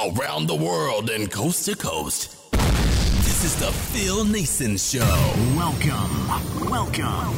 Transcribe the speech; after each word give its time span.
around 0.00 0.46
the 0.46 0.54
world 0.54 1.10
and 1.10 1.30
coast 1.30 1.66
to 1.66 1.76
coast. 1.76 2.34
This 2.52 3.44
is 3.44 3.56
the 3.56 3.70
Phil 3.70 4.24
Naessens 4.24 4.90
Show. 4.90 5.00
Welcome, 5.54 6.70
welcome, 6.70 7.36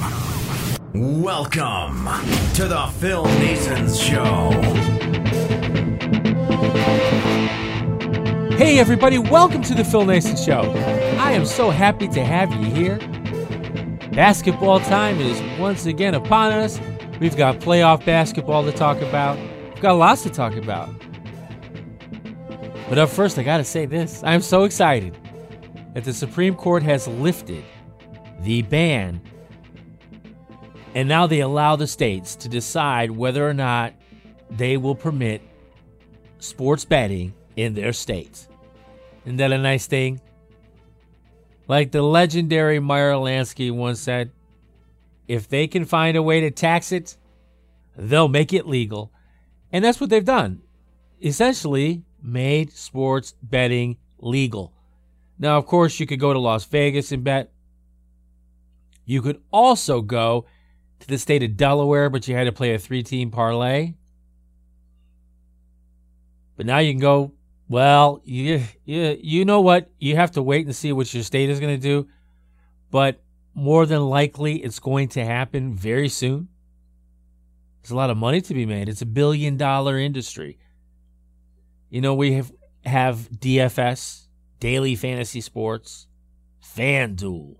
welcome 1.23 2.09
to 2.55 2.69
the 2.69 2.87
Phil 3.01 3.25
Naessens 3.25 4.01
Show. 4.01 4.53
Hey, 8.57 8.79
everybody, 8.79 9.19
welcome 9.19 9.63
to 9.63 9.75
the 9.75 9.85
Phil 9.85 10.03
Naessens 10.03 10.47
Show. 10.47 10.71
I 11.19 11.33
am 11.33 11.45
so 11.45 11.71
happy 11.71 12.07
to 12.09 12.25
have 12.25 12.53
you 12.53 12.71
here. 12.71 12.99
Basketball 14.13 14.79
time 14.79 15.21
is 15.21 15.43
once 15.59 15.87
again 15.87 16.15
upon 16.15 16.53
us. 16.53 16.79
We've 17.19 17.37
got 17.37 17.59
playoff 17.59 18.07
basketball 18.07 18.63
to 18.65 18.71
talk 18.71 19.01
about, 19.01 19.37
we've 19.75 19.83
got 19.83 19.95
lots 19.95 20.23
to 20.23 20.31
talk 20.31 20.55
about. 20.55 20.91
But 22.93 22.99
up 22.99 23.09
first, 23.09 23.39
I 23.39 23.43
got 23.43 23.57
to 23.57 23.65
say 23.65 23.87
this 23.87 24.23
I'm 24.23 24.43
so 24.43 24.65
excited 24.65 25.17
that 25.95 26.05
the 26.05 26.13
Supreme 26.13 26.55
Court 26.55 26.83
has 26.83 27.09
lifted 27.09 27.65
the 28.41 28.61
ban, 28.61 29.19
and 30.95 31.09
now 31.09 31.27
they 31.27 31.41
allow 31.41 31.75
the 31.75 31.87
states 31.87 32.37
to 32.37 32.51
decide 32.51 33.11
whether 33.11 33.49
or 33.49 33.55
not 33.55 33.95
they 34.51 34.77
will 34.77 34.95
permit 34.95 35.41
sports 36.39 36.85
betting 36.85 37.33
in 37.57 37.73
their 37.73 37.95
states. 37.95 38.47
Isn't 39.25 39.39
that 39.39 39.53
a 39.53 39.57
nice 39.57 39.87
thing? 39.87 40.21
Like 41.69 41.93
the 41.93 42.03
legendary 42.03 42.79
Meyer 42.79 43.15
Lansky 43.15 43.73
once 43.73 44.01
said, 44.01 44.33
if 45.27 45.49
they 45.49 45.67
can 45.67 45.87
find 45.87 46.15
a 46.15 46.23
way 46.23 46.43
to 46.43 46.51
tax 46.51 46.93
it, 46.93 47.17
they'll 47.97 48.29
make 48.29 48.53
it 48.53 48.67
legal. 48.67 49.11
And 49.73 49.83
that's 49.83 49.99
what 49.99 50.11
they've 50.11 50.23
done. 50.23 50.61
Essentially, 51.23 52.03
made 52.23 52.73
sports 52.73 53.35
betting 53.43 53.97
legal. 54.19 54.73
Now, 55.39 55.59
of 55.59 55.67
course, 55.67 55.99
you 55.99 56.07
could 56.07 56.21
go 56.21 56.33
to 56.33 56.39
Las 56.39 56.65
Vegas 56.65 57.13
and 57.13 57.25
bet. 57.25 57.53
You 59.05 59.21
could 59.23 59.43
also 59.53 60.01
go 60.01 60.47
to 61.01 61.09
the 61.09 61.19
state 61.19 61.43
of 61.43 61.57
Delaware, 61.57 62.09
but 62.09 62.29
you 62.29 62.37
had 62.37 62.45
to 62.45 62.53
play 62.53 62.75
a 62.75 62.79
three 62.79 63.03
team 63.03 63.31
parlay. 63.31 63.95
But 66.57 66.67
now 66.67 66.79
you 66.79 66.93
can 66.93 67.01
go, 67.01 67.33
well, 67.69 68.21
you, 68.25 68.63
you, 68.85 69.19
you 69.21 69.45
know 69.45 69.61
what? 69.61 69.91
You 69.99 70.17
have 70.17 70.33
to 70.33 70.43
wait 70.43 70.67
and 70.67 70.77
see 70.77 70.93
what 70.93 71.13
your 71.13 71.23
state 71.23 71.51
is 71.51 71.59
going 71.59 71.75
to 71.75 71.83
do. 71.83 72.09
But 72.91 73.23
more 73.55 73.87
than 73.87 74.03
likely, 74.09 74.57
it's 74.63 74.79
going 74.79 75.09
to 75.09 75.25
happen 75.25 75.75
very 75.75 76.09
soon. 76.09 76.49
There's 77.83 77.91
a 77.91 77.97
lot 77.97 78.11
of 78.11 78.17
money 78.17 78.41
to 78.43 78.55
be 78.55 78.67
made. 78.67 78.89
It's 78.89 79.03
a 79.03 79.07
billion 79.07 79.57
dollar 79.57 79.99
industry. 79.99 80.59
You 81.93 82.01
know, 82.01 82.15
we 82.15 82.33
have, 82.33 82.51
have 82.87 83.29
DFS, 83.31 84.29
Daily 84.61 84.97
Fantasy 84.97 85.43
Sports, 85.43 86.07
FanDuel, 86.65 87.57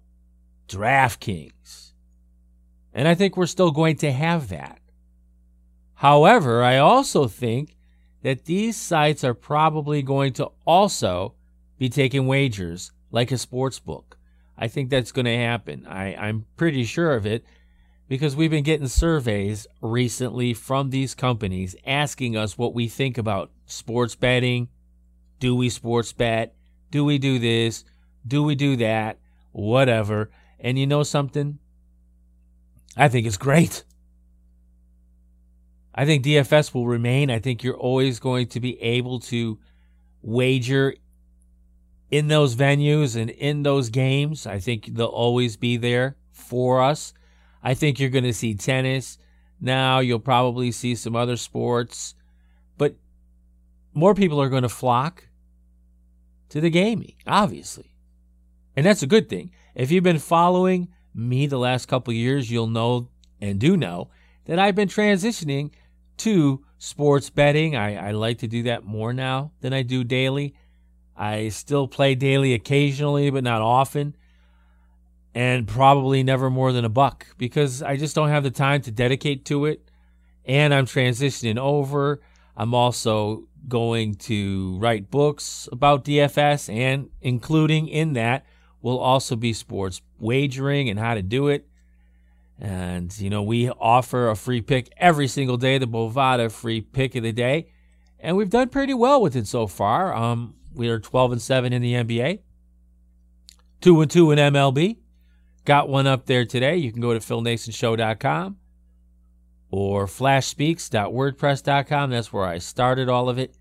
DraftKings. 0.69 1.93
And 2.95 3.07
I 3.07 3.15
think 3.15 3.37
we're 3.37 3.45
still 3.45 3.73
going 3.73 3.97
to 3.97 4.11
have 4.11 4.49
that. 4.49 4.81
However, 5.97 6.63
I 6.63 6.79
also 6.79 7.29
think 7.29 7.77
that 8.23 8.47
these 8.47 8.75
sites 8.79 9.23
are 9.23 9.35
probably 9.35 10.01
going 10.01 10.33
to 10.33 10.51
also 10.65 11.35
be 11.77 11.91
taking 11.91 12.27
wagers 12.27 12.91
like 13.11 13.33
a 13.33 13.37
sports 13.37 13.81
book. 13.81 14.17
I 14.57 14.67
think 14.67 14.89
that's 14.89 15.13
going 15.13 15.27
to 15.27 15.37
happen. 15.37 15.87
I, 15.87 16.15
I'm 16.15 16.47
pretty 16.57 16.85
sure 16.85 17.15
of 17.15 17.27
it 17.27 17.45
because 18.09 18.37
we've 18.37 18.51
been 18.51 18.65
getting 18.65 18.89
surveys 18.89 19.67
recently 19.81 20.55
from 20.55 20.91
these 20.91 21.15
companies 21.15 21.75
asking 21.87 22.37
us 22.37 22.59
what 22.59 22.75
we 22.75 22.89
think 22.89 23.19
about 23.19 23.51
sports 23.67 24.15
betting. 24.15 24.69
Do 25.39 25.57
we 25.57 25.71
sports 25.71 26.13
bet? 26.13 26.55
Do 26.91 27.05
we 27.05 27.19
do 27.19 27.39
this? 27.39 27.85
Do 28.27 28.43
we 28.43 28.55
do 28.55 28.77
that? 28.77 29.19
Whatever. 29.53 30.31
And 30.61 30.79
you 30.79 30.87
know 30.87 31.03
something? 31.03 31.59
I 32.97 33.09
think 33.09 33.27
it's 33.27 33.37
great. 33.37 33.85
I 35.95 36.05
think 36.07 36.25
DFS 36.25 36.73
will 36.73 36.87
remain. 36.87 37.31
I 37.31 37.39
think 37.39 37.63
you're 37.63 37.77
always 37.77 38.19
going 38.19 38.49
to 38.49 38.61
be 38.61 38.81
able 38.81 39.21
to 39.21 39.59
wager 40.23 40.95
in 42.11 42.29
those 42.29 42.55
venues 42.55 43.21
and 43.21 43.31
in 43.31 43.63
those 43.63 43.89
games. 43.89 44.47
I 44.47 44.59
think 44.59 44.95
they'll 44.95 45.07
always 45.07 45.57
be 45.57 45.77
there 45.77 46.17
for 46.31 46.83
us. 46.83 47.13
I 47.63 47.75
think 47.75 48.01
you're 48.01 48.11
going 48.11 48.25
to 48.25 48.33
see 48.33 48.55
tennis. 48.55 49.19
Now 49.61 50.01
you'll 50.01 50.19
probably 50.19 50.73
see 50.73 50.95
some 50.95 51.15
other 51.15 51.37
sports, 51.37 52.15
but 52.77 52.97
more 53.95 54.15
people 54.15 54.41
are 54.41 54.49
going 54.49 54.65
to 54.65 54.69
flock 54.69 55.29
to 56.49 56.61
the 56.61 56.71
gaming, 56.71 57.15
obviously. 57.27 57.95
And 58.77 58.85
that's 58.85 59.03
a 59.03 59.07
good 59.07 59.29
thing. 59.29 59.53
If 59.75 59.91
you've 59.91 60.05
been 60.05 60.19
following 60.19 60.89
me 61.15 61.47
the 61.47 61.59
last 61.59 61.87
couple 61.87 62.13
years, 62.13 62.51
you'll 62.51 62.67
know 62.67 63.09
and 63.41 63.59
do 63.59 63.77
know 63.77 64.11
that 64.47 64.59
I've 64.59 64.75
been 64.75 64.89
transitioning 64.89 65.71
to 66.19 66.65
sports 66.79 67.31
betting. 67.31 67.77
I, 67.77 68.09
I 68.09 68.11
like 68.13 68.39
to 68.39 68.49
do 68.49 68.65
that 68.65 68.85
more 68.85 69.13
now 69.13 69.53
than 69.61 69.73
I 69.73 69.83
do 69.83 70.05
daily. 70.05 70.55
I 71.17 71.49
still 71.51 71.87
play 71.87 72.15
daily 72.15 72.55
occasionally, 72.55 73.31
but 73.31 73.45
not 73.45 73.63
often 73.63 74.17
and 75.35 75.67
probably 75.67 76.23
never 76.23 76.51
more 76.51 76.73
than 76.73 76.85
a 76.85 76.91
buck 76.91 77.27
because 77.39 77.83
I 77.83 77.97
just 77.97 78.15
don't 78.15 78.29
have 78.29 78.43
the 78.43 78.51
time 78.51 78.83
to 78.83 78.91
dedicate 78.91 79.45
to 79.47 79.67
it. 79.67 79.89
And 80.45 80.75
I'm 80.75 80.87
transitioning 80.87 81.59
over. 81.59 82.21
I'm 82.57 82.75
also 82.75 83.49
going 83.69 84.15
to 84.15 84.77
write 84.79 85.11
books 85.11 85.69
about 85.71 86.05
DFS, 86.05 86.73
and 86.73 87.11
including 87.21 87.89
in 87.89 88.15
that 88.15 88.45
will 88.83 88.99
also 88.99 89.37
be 89.37 89.53
sports 89.53 90.03
wagering 90.19 90.89
and 90.89 90.99
how 90.99 91.15
to 91.15 91.23
do 91.23 91.49
it. 91.49 91.69
And, 92.59 93.17
you 93.19 93.31
know, 93.31 93.43
we 93.43 93.71
offer 93.71 94.29
a 94.29 94.37
free 94.37 94.61
pick 94.61 94.93
every 94.97 95.29
single 95.29 95.57
day, 95.57 95.79
the 95.79 95.87
Bovada 95.87 96.51
free 96.51 96.81
pick 96.81 97.15
of 97.15 97.23
the 97.23 97.33
day. 97.33 97.69
And 98.21 98.37
we've 98.37 98.51
done 98.51 98.69
pretty 98.69 98.95
well 98.95 99.21
with 99.21 99.35
it 99.35 99.47
so 99.47 99.67
far. 99.67 100.15
Um, 100.15 100.55
we 100.75 100.89
are 100.89 101.01
12 101.01 101.33
and 101.33 101.43
7 101.43 101.73
in 101.73 101.83
the 101.83 101.95
NBA, 101.95 102.41
2 103.81 104.01
and 104.01 104.11
2 104.11 104.31
in 104.31 104.39
MLB, 104.39 104.99
Got 105.65 105.89
one 105.89 106.07
up 106.07 106.27
there 106.27 106.45
today. 106.45 106.77
You 106.77 106.93
can 106.93 107.01
go 107.01 107.13
to 107.13 107.21
philnaessensshow.com 107.21 108.57
or 109.71 110.07
flashspeaks.wordpress.com. 110.07 112.11
That's 112.11 112.33
where 112.33 112.45
I 112.45 112.59
started 112.59 113.09
all 113.09 113.29
of 113.29 113.39
it. 113.39 113.57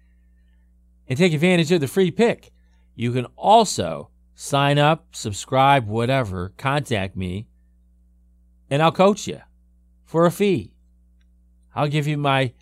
And 1.08 1.18
take 1.18 1.34
advantage 1.34 1.72
of 1.72 1.82
the 1.82 1.88
free 1.88 2.12
pick. 2.12 2.52
You 2.96 3.12
can 3.12 3.26
also 3.36 4.10
sign 4.34 4.80
up, 4.80 5.16
subscribe, 5.16 5.88
whatever, 5.88 6.54
contact 6.58 7.16
me, 7.16 7.48
and 8.70 8.82
I'll 8.82 8.92
coach 8.92 9.28
you 9.28 9.42
for 10.06 10.26
a 10.26 10.32
fee. 10.32 10.74
I'll 11.76 11.88
give 11.88 12.08
you 12.08 12.18
my 12.18 12.54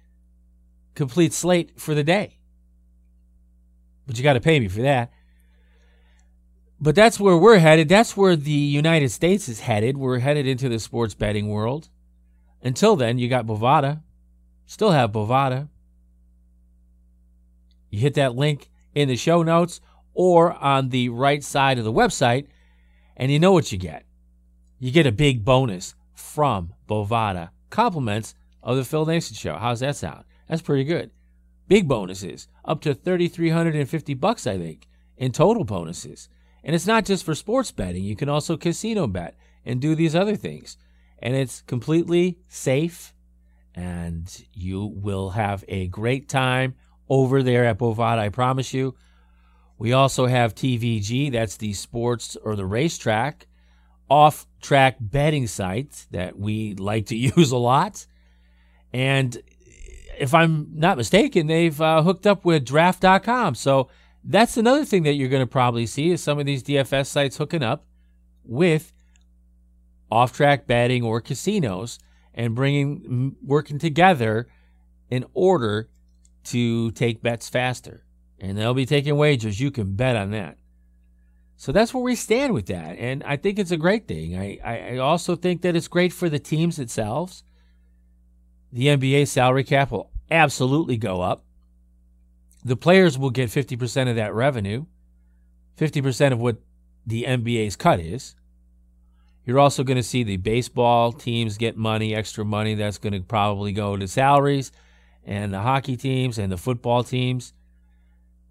complete 0.95 1.33
slate 1.33 1.79
for 1.79 1.95
the 1.95 2.03
day. 2.03 2.39
But 4.05 4.17
you 4.17 4.23
got 4.23 4.33
to 4.33 4.41
pay 4.41 4.59
me 4.59 4.67
for 4.67 4.81
that. 4.81 5.13
But 6.81 6.95
that's 6.95 7.19
where 7.19 7.37
we're 7.37 7.59
headed. 7.59 7.89
That's 7.89 8.15
where 8.15 8.35
the 8.35 8.51
United 8.51 9.09
States 9.09 9.49
is 9.49 9.61
headed. 9.61 9.97
We're 9.97 10.19
headed 10.19 10.47
into 10.47 10.69
the 10.69 10.79
sports 10.79 11.13
betting 11.13 11.49
world. 11.49 11.89
Until 12.61 12.95
then, 12.95 13.19
you 13.19 13.27
got 13.27 13.45
Bovada. 13.45 14.01
Still 14.65 14.91
have 14.91 15.11
Bovada. 15.11 15.67
You 17.89 17.99
hit 17.99 18.13
that 18.13 18.35
link 18.35 18.69
in 18.95 19.07
the 19.07 19.15
show 19.15 19.43
notes 19.43 19.81
or 20.13 20.53
on 20.53 20.89
the 20.89 21.09
right 21.09 21.43
side 21.43 21.77
of 21.77 21.85
the 21.85 21.93
website, 21.93 22.47
and 23.17 23.31
you 23.31 23.39
know 23.39 23.51
what 23.51 23.71
you 23.71 23.77
get. 23.77 24.05
You 24.79 24.91
get 24.91 25.07
a 25.07 25.11
big 25.11 25.43
bonus 25.43 25.95
from 26.13 26.73
Bovada. 26.87 27.49
Compliments 27.69 28.35
of 28.63 28.77
the 28.77 28.85
Phil 28.85 29.05
Naessens 29.05 29.39
Show. 29.39 29.55
How's 29.55 29.81
that 29.81 29.95
sound? 29.95 30.23
That's 30.47 30.61
pretty 30.61 30.83
good. 30.83 31.11
Big 31.67 31.87
bonuses, 31.87 32.47
up 32.65 32.81
to 32.81 32.93
3350 32.93 34.13
bucks, 34.15 34.47
I 34.47 34.57
think, 34.57 34.87
in 35.17 35.31
total 35.31 35.63
bonuses. 35.63 36.29
And 36.69 36.75
it's 36.75 36.85
not 36.85 37.03
just 37.03 37.23
for 37.23 37.33
sports 37.33 37.71
betting, 37.71 38.03
you 38.03 38.15
can 38.15 38.29
also 38.29 38.55
casino 38.55 39.07
bet 39.07 39.35
and 39.65 39.81
do 39.81 39.95
these 39.95 40.15
other 40.15 40.35
things. 40.35 40.77
And 41.17 41.35
it's 41.35 41.63
completely 41.63 42.37
safe, 42.47 43.11
and 43.73 44.45
you 44.53 44.85
will 44.85 45.31
have 45.31 45.65
a 45.67 45.87
great 45.87 46.29
time 46.29 46.75
over 47.09 47.41
there 47.41 47.65
at 47.65 47.79
Bovada, 47.79 48.19
I 48.19 48.29
promise 48.29 48.71
you. 48.71 48.93
We 49.79 49.93
also 49.93 50.27
have 50.27 50.53
TVG, 50.53 51.31
that's 51.31 51.57
the 51.57 51.73
sports 51.73 52.37
or 52.43 52.55
the 52.55 52.67
racetrack 52.67 53.47
off 54.07 54.45
track 54.61 54.97
betting 54.99 55.47
site 55.47 56.05
that 56.11 56.37
we 56.37 56.75
like 56.75 57.07
to 57.07 57.15
use 57.35 57.49
a 57.49 57.57
lot. 57.57 58.05
And 58.93 59.35
if 60.19 60.35
I'm 60.35 60.67
not 60.75 60.97
mistaken, 60.97 61.47
they've 61.47 61.81
uh, 61.81 62.03
hooked 62.03 62.27
up 62.27 62.45
with 62.45 62.63
draft.com. 62.63 63.55
So 63.55 63.89
that's 64.23 64.57
another 64.57 64.85
thing 64.85 65.03
that 65.03 65.13
you're 65.13 65.29
going 65.29 65.43
to 65.43 65.47
probably 65.47 65.85
see 65.85 66.11
is 66.11 66.21
some 66.21 66.39
of 66.39 66.45
these 66.45 66.63
DFS 66.63 67.07
sites 67.07 67.37
hooking 67.37 67.63
up 67.63 67.85
with 68.43 68.93
off-track 70.11 70.67
betting 70.67 71.03
or 71.03 71.21
casinos 71.21 71.99
and 72.33 72.55
bringing 72.55 73.35
working 73.43 73.79
together 73.79 74.47
in 75.09 75.25
order 75.33 75.89
to 76.43 76.91
take 76.91 77.21
bets 77.21 77.49
faster. 77.49 78.05
And 78.39 78.57
they'll 78.57 78.73
be 78.73 78.85
taking 78.85 79.17
wagers. 79.17 79.59
You 79.59 79.71
can 79.71 79.95
bet 79.95 80.15
on 80.15 80.31
that. 80.31 80.57
So 81.57 81.73
that's 81.73 81.93
where 81.93 82.03
we 82.03 82.15
stand 82.15 82.53
with 82.53 82.67
that. 82.67 82.97
And 82.97 83.21
I 83.23 83.35
think 83.35 83.59
it's 83.59 83.71
a 83.71 83.77
great 83.77 84.07
thing. 84.07 84.37
I, 84.37 84.59
I 84.63 84.97
also 84.97 85.35
think 85.35 85.61
that 85.63 85.75
it's 85.75 85.89
great 85.89 86.13
for 86.13 86.29
the 86.29 86.39
teams 86.39 86.77
themselves. 86.77 87.43
The 88.71 88.87
NBA 88.87 89.27
salary 89.27 89.65
cap 89.65 89.91
will 89.91 90.09
absolutely 90.31 90.95
go 90.95 91.19
up. 91.19 91.43
The 92.69 92.77
players 92.77 93.17
will 93.17 93.31
get 93.31 93.49
50% 93.49 94.11
of 94.11 94.15
that 94.17 94.31
revenue, 94.31 94.85
50% 95.79 96.33
of 96.33 96.39
what 96.39 96.57
the 97.03 97.23
NBA's 97.23 97.75
cut 97.75 97.99
is. 97.99 98.35
You're 99.43 99.57
also 99.57 99.83
going 99.83 99.97
to 99.97 100.03
see 100.03 100.21
the 100.21 100.37
baseball 100.37 101.11
teams 101.11 101.57
get 101.57 101.77
money, 101.77 102.13
extra 102.13 102.45
money 102.45 102.75
that's 102.75 102.99
going 102.99 103.13
to 103.13 103.21
probably 103.21 103.71
go 103.71 103.97
to 103.97 104.07
salaries, 104.07 104.71
and 105.25 105.51
the 105.51 105.61
hockey 105.61 105.97
teams 105.97 106.37
and 106.37 106.51
the 106.51 106.57
football 106.57 107.03
teams. 107.03 107.53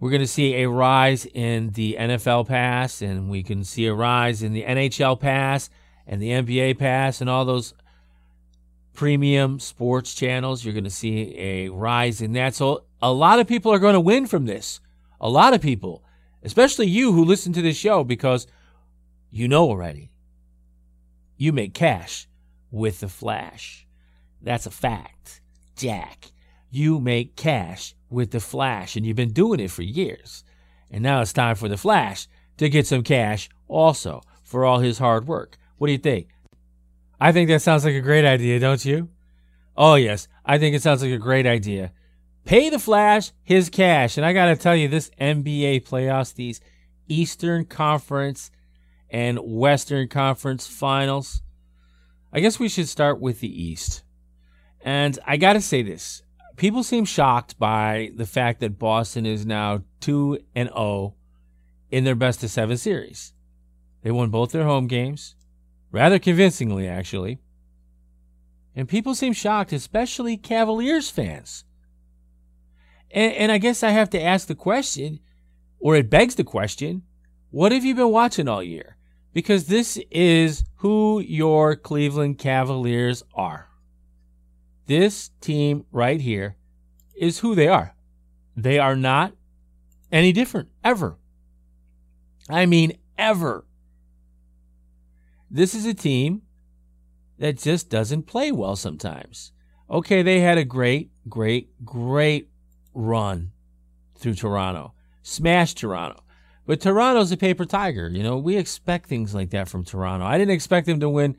We're 0.00 0.11
going 0.11 0.23
to 0.23 0.26
see 0.26 0.65
a 0.65 0.69
rise 0.69 1.25
in 1.25 1.70
the 1.70 1.97
NFL 1.97 2.49
pass, 2.49 3.00
and 3.00 3.31
we 3.31 3.44
can 3.44 3.62
see 3.62 3.87
a 3.87 3.94
rise 3.94 4.43
in 4.43 4.53
the 4.53 4.65
NHL 4.65 5.20
pass 5.20 5.70
and 6.09 6.20
the 6.20 6.31
NBA 6.31 6.76
pass 6.76 7.20
and 7.20 7.31
all 7.31 7.44
those 7.44 7.73
premium 8.98 9.60
sports 9.60 10.12
channels. 10.12 10.64
You're 10.64 10.74
going 10.74 10.82
to 10.82 10.90
see 10.90 11.32
a 11.38 11.68
rise 11.68 12.20
in 12.20 12.32
that. 12.32 12.56
So 12.56 12.82
a 13.00 13.12
lot 13.12 13.38
of 13.38 13.46
people 13.46 13.72
are 13.72 13.78
going 13.78 13.94
to 13.94 14.00
win 14.00 14.26
from 14.26 14.44
this. 14.44 14.80
A 15.20 15.30
lot 15.30 15.54
of 15.54 15.60
people, 15.60 16.02
especially 16.42 16.88
you 16.88 17.12
who 17.12 17.24
listen 17.24 17.52
to 17.52 17.62
this 17.62 17.76
show, 17.76 18.02
because 18.02 18.48
you 19.30 19.46
know 19.46 19.68
already. 19.68 20.10
You 21.36 21.52
make 21.52 21.74
cash 21.74 22.26
with 22.72 22.98
the 22.98 23.08
flash. 23.08 23.86
That's 24.42 24.66
a 24.66 24.70
fact. 24.72 25.42
Jack, 25.76 26.32
you 26.68 26.98
make 26.98 27.36
cash 27.36 27.94
with 28.10 28.32
the 28.32 28.40
flash, 28.40 28.96
and 28.96 29.06
you've 29.06 29.14
been 29.14 29.32
doing 29.32 29.60
it 29.60 29.70
for 29.70 29.82
years. 29.82 30.42
And 30.90 31.04
now 31.04 31.20
it's 31.20 31.32
time 31.32 31.54
for 31.54 31.68
the 31.68 31.76
flash 31.76 32.26
to 32.56 32.68
get 32.68 32.88
some 32.88 33.04
cash 33.04 33.48
also 33.68 34.22
for 34.42 34.64
all 34.64 34.80
his 34.80 34.98
hard 34.98 35.28
work. 35.28 35.56
What 35.76 35.86
do 35.86 35.92
you 35.92 35.98
think? 35.98 36.30
I 37.20 37.32
think 37.32 37.49
that 37.49 37.62
sounds 37.62 37.85
like 37.85 37.94
a 37.94 38.00
great 38.00 38.25
idea, 38.25 38.61
don't 38.61 38.85
you? 38.85 39.09
Oh, 39.76 39.94
yes, 39.94 40.29
I 40.44 40.59
think 40.59 40.75
it 40.75 40.82
sounds 40.82 41.03
like 41.03 41.12
a 41.12 41.19
great 41.19 41.47
idea. 41.47 41.93
Pay 42.44 42.70
the 42.70 42.79
Flash 42.79 43.32
his 43.43 43.69
cash. 43.69 44.17
And 44.17 44.25
I 44.25 44.32
got 44.32 44.47
to 44.47 44.56
tell 44.56 44.75
you, 44.75 44.88
this 44.88 45.11
NBA 45.20 45.87
playoffs, 45.87 46.35
these 46.35 46.61
Eastern 47.09 47.65
Conference 47.65 48.50
and 49.11 49.38
Western 49.38 50.09
Conference 50.09 50.67
finals, 50.67 51.43
I 52.32 52.41
guess 52.41 52.59
we 52.59 52.69
should 52.69 52.88
start 52.88 53.20
with 53.20 53.41
the 53.41 53.62
East. 53.62 54.03
And 54.81 55.19
I 55.26 55.37
got 55.37 55.55
to 55.55 55.61
say 55.61 55.82
this 55.82 56.23
people 56.56 56.82
seem 56.82 57.05
shocked 57.05 57.59
by 57.59 58.11
the 58.17 58.26
fact 58.26 58.61
that 58.61 58.79
Boston 58.79 59.26
is 59.26 59.47
now 59.47 59.82
2 60.00 60.38
and 60.55 60.69
0 60.69 61.15
in 61.91 62.05
their 62.05 62.15
best 62.15 62.43
of 62.43 62.50
seven 62.50 62.76
series. 62.76 63.32
They 64.03 64.11
won 64.11 64.31
both 64.31 64.53
their 64.53 64.65
home 64.65 64.87
games 64.87 65.35
rather 65.90 66.19
convincingly, 66.19 66.87
actually. 66.87 67.38
And 68.75 68.88
people 68.88 69.14
seem 69.14 69.32
shocked, 69.32 69.73
especially 69.73 70.37
Cavaliers 70.37 71.11
fans. 71.11 71.64
And, 73.11 73.32
and, 73.35 73.52
I 73.52 73.58
guess 73.58 73.82
I 73.82 73.90
have 73.90 74.11
to 74.11 74.23
ask 74.23 74.46
the 74.46 74.55
question, 74.55 75.20
or 75.81 75.96
it 75.96 76.11
begs 76.11 76.35
the 76.35 76.44
question 76.44 77.02
what 77.50 77.73
have 77.73 77.85
you 77.85 77.94
been 77.94 78.11
watching 78.11 78.46
all 78.46 78.62
year? 78.62 78.96
Because 79.32 79.67
this 79.67 79.99
is 80.11 80.64
who 80.76 81.20
your 81.20 81.76
Cleveland 81.76 82.38
Cavaliers 82.38 83.23
are. 83.34 83.69
This 84.87 85.31
team 85.41 85.87
right 85.91 86.20
here 86.20 86.56
is 87.17 87.38
who 87.38 87.55
they 87.55 87.69
are. 87.69 87.94
They 88.56 88.79
are 88.79 88.96
not 88.96 89.32
any 90.12 90.32
different, 90.32 90.69
ever. 90.84 91.17
I 92.49 92.67
mean, 92.67 92.99
ever. 93.17 93.64
This 95.50 95.74
is 95.74 95.86
a 95.86 95.94
team 95.94 96.42
that 97.38 97.58
just 97.58 97.88
doesn't 97.88 98.24
play 98.24 98.52
well 98.52 98.76
sometimes. 98.76 99.52
Okay, 99.90 100.22
they 100.22 100.40
had 100.40 100.58
a 100.58 100.64
great, 100.64 101.10
great, 101.28 101.70
great 101.84 102.50
run 102.92 103.52
through 104.16 104.34
Toronto, 104.34 104.92
smashed 105.22 105.78
Toronto. 105.78 106.22
But 106.66 106.82
Toronto's 106.82 107.32
a 107.32 107.38
paper 107.38 107.64
tiger. 107.64 108.10
You 108.10 108.22
know, 108.22 108.36
we 108.36 108.58
expect 108.58 109.08
things 109.08 109.34
like 109.34 109.50
that 109.50 109.68
from 109.68 109.84
Toronto. 109.84 110.26
I 110.26 110.36
didn't 110.36 110.54
expect 110.54 110.86
them 110.86 111.00
to 111.00 111.08
win 111.08 111.36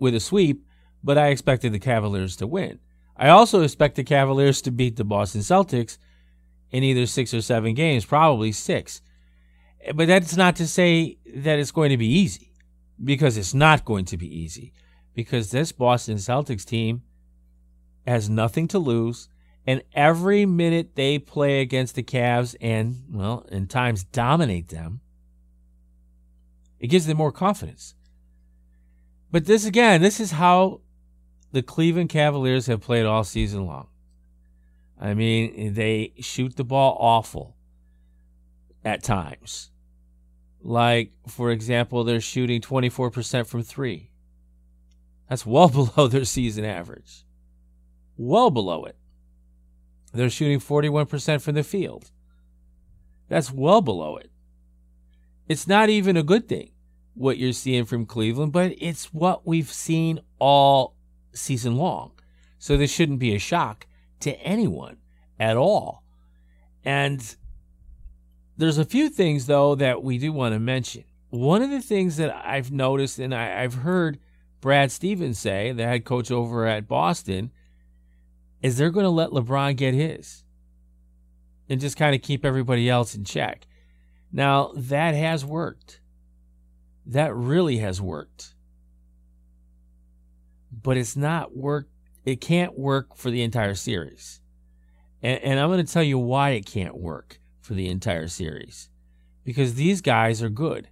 with 0.00 0.14
a 0.14 0.20
sweep, 0.20 0.64
but 1.04 1.16
I 1.16 1.28
expected 1.28 1.72
the 1.72 1.78
Cavaliers 1.78 2.34
to 2.36 2.48
win. 2.48 2.80
I 3.16 3.28
also 3.28 3.62
expect 3.62 3.94
the 3.94 4.04
Cavaliers 4.04 4.60
to 4.62 4.72
beat 4.72 4.96
the 4.96 5.04
Boston 5.04 5.42
Celtics 5.42 5.98
in 6.72 6.82
either 6.82 7.06
six 7.06 7.32
or 7.32 7.42
seven 7.42 7.74
games, 7.74 8.04
probably 8.04 8.50
six. 8.50 9.02
But 9.94 10.08
that's 10.08 10.36
not 10.36 10.56
to 10.56 10.66
say 10.66 11.18
that 11.36 11.60
it's 11.60 11.70
going 11.70 11.90
to 11.90 11.96
be 11.96 12.08
easy 12.08 12.47
because 13.02 13.36
it's 13.36 13.54
not 13.54 13.84
going 13.84 14.04
to 14.06 14.16
be 14.16 14.26
easy. 14.26 14.72
Because 15.14 15.50
this 15.50 15.72
Boston 15.72 16.16
Celtics 16.16 16.64
team 16.64 17.02
has 18.06 18.30
nothing 18.30 18.68
to 18.68 18.78
lose, 18.78 19.28
and 19.66 19.82
every 19.92 20.46
minute 20.46 20.94
they 20.94 21.18
play 21.18 21.60
against 21.60 21.94
the 21.94 22.02
Cavs 22.02 22.56
and, 22.60 23.04
well, 23.10 23.46
in 23.50 23.66
times 23.66 24.04
dominate 24.04 24.68
them, 24.68 25.00
it 26.80 26.86
gives 26.86 27.06
them 27.06 27.16
more 27.16 27.32
confidence. 27.32 27.94
But 29.30 29.44
this, 29.44 29.66
again, 29.66 30.00
this 30.00 30.20
is 30.20 30.30
how 30.30 30.80
the 31.52 31.62
Cleveland 31.62 32.08
Cavaliers 32.08 32.66
have 32.66 32.80
played 32.80 33.04
all 33.04 33.24
season 33.24 33.66
long. 33.66 33.88
I 35.00 35.14
mean, 35.14 35.74
they 35.74 36.12
shoot 36.20 36.56
the 36.56 36.64
ball 36.64 36.96
awful 36.98 37.56
at 38.84 39.02
times. 39.02 39.70
Like, 40.62 41.12
for 41.26 41.50
example, 41.50 42.04
they're 42.04 42.20
shooting 42.20 42.60
24% 42.60 43.46
from 43.46 43.62
three. 43.62 44.10
That's 45.28 45.46
well 45.46 45.68
below 45.94 46.08
their 46.08 46.24
season 46.24 46.64
average. 46.64 47.24
Well 48.16 48.50
below 48.50 48.84
it. 48.84 48.96
They're 50.12 50.30
shooting 50.30 50.60
41% 50.60 51.40
from 51.42 51.54
the 51.54 51.62
field. 51.62 52.10
That's 53.28 53.52
well 53.52 53.82
below 53.82 54.16
it. 54.16 54.30
It's 55.48 55.68
not 55.68 55.88
even 55.88 56.16
a 56.16 56.22
good 56.22 56.48
thing, 56.48 56.70
what 57.14 57.38
you're 57.38 57.52
seeing 57.52 57.84
from 57.84 58.06
Cleveland, 58.06 58.52
but 58.52 58.74
it's 58.78 59.12
what 59.14 59.46
we've 59.46 59.70
seen 59.70 60.20
all 60.38 60.96
season 61.32 61.76
long. 61.76 62.12
So 62.58 62.76
this 62.76 62.90
shouldn't 62.90 63.18
be 63.18 63.34
a 63.34 63.38
shock 63.38 63.86
to 64.20 64.32
anyone 64.40 64.98
at 65.38 65.56
all. 65.56 66.04
And 66.84 67.36
there's 68.58 68.78
a 68.78 68.84
few 68.84 69.08
things, 69.08 69.46
though, 69.46 69.76
that 69.76 70.02
we 70.02 70.18
do 70.18 70.32
want 70.32 70.52
to 70.52 70.58
mention. 70.58 71.04
One 71.30 71.62
of 71.62 71.70
the 71.70 71.80
things 71.80 72.16
that 72.16 72.34
I've 72.34 72.72
noticed 72.72 73.20
and 73.20 73.32
I, 73.32 73.62
have 73.62 73.74
heard 73.74 74.18
Brad 74.60 74.90
Stevens 74.90 75.38
say, 75.38 75.70
the 75.70 75.84
head 75.84 76.04
coach 76.04 76.32
over 76.32 76.66
at 76.66 76.88
Boston, 76.88 77.52
is 78.60 78.76
they're 78.76 78.90
going 78.90 79.04
to 79.04 79.10
let 79.10 79.30
LeBron 79.30 79.76
get 79.76 79.94
his 79.94 80.42
and 81.68 81.80
just 81.80 81.96
kind 81.96 82.16
of 82.16 82.22
keep 82.22 82.44
everybody 82.44 82.90
else 82.90 83.14
in 83.14 83.24
check. 83.24 83.68
Now, 84.32 84.72
that 84.74 85.14
has 85.14 85.44
worked. 85.44 86.00
That 87.06 87.34
really 87.34 87.78
has 87.78 88.02
worked. 88.02 88.54
But 90.72 90.96
it's 90.96 91.16
not 91.16 91.56
worked. 91.56 91.92
It 92.24 92.40
can't 92.40 92.76
work 92.76 93.16
for 93.16 93.30
the 93.30 93.42
entire 93.42 93.74
series. 93.74 94.40
And, 95.22 95.40
and 95.42 95.60
I'm 95.60 95.68
going 95.68 95.84
to 95.84 95.92
tell 95.92 96.02
you 96.02 96.18
why 96.18 96.50
it 96.50 96.66
can't 96.66 96.96
work 96.96 97.38
for 97.68 97.74
the 97.74 97.88
entire 97.88 98.28
series 98.28 98.88
because 99.44 99.74
these 99.74 100.00
guys 100.00 100.42
are 100.42 100.48
good. 100.48 100.88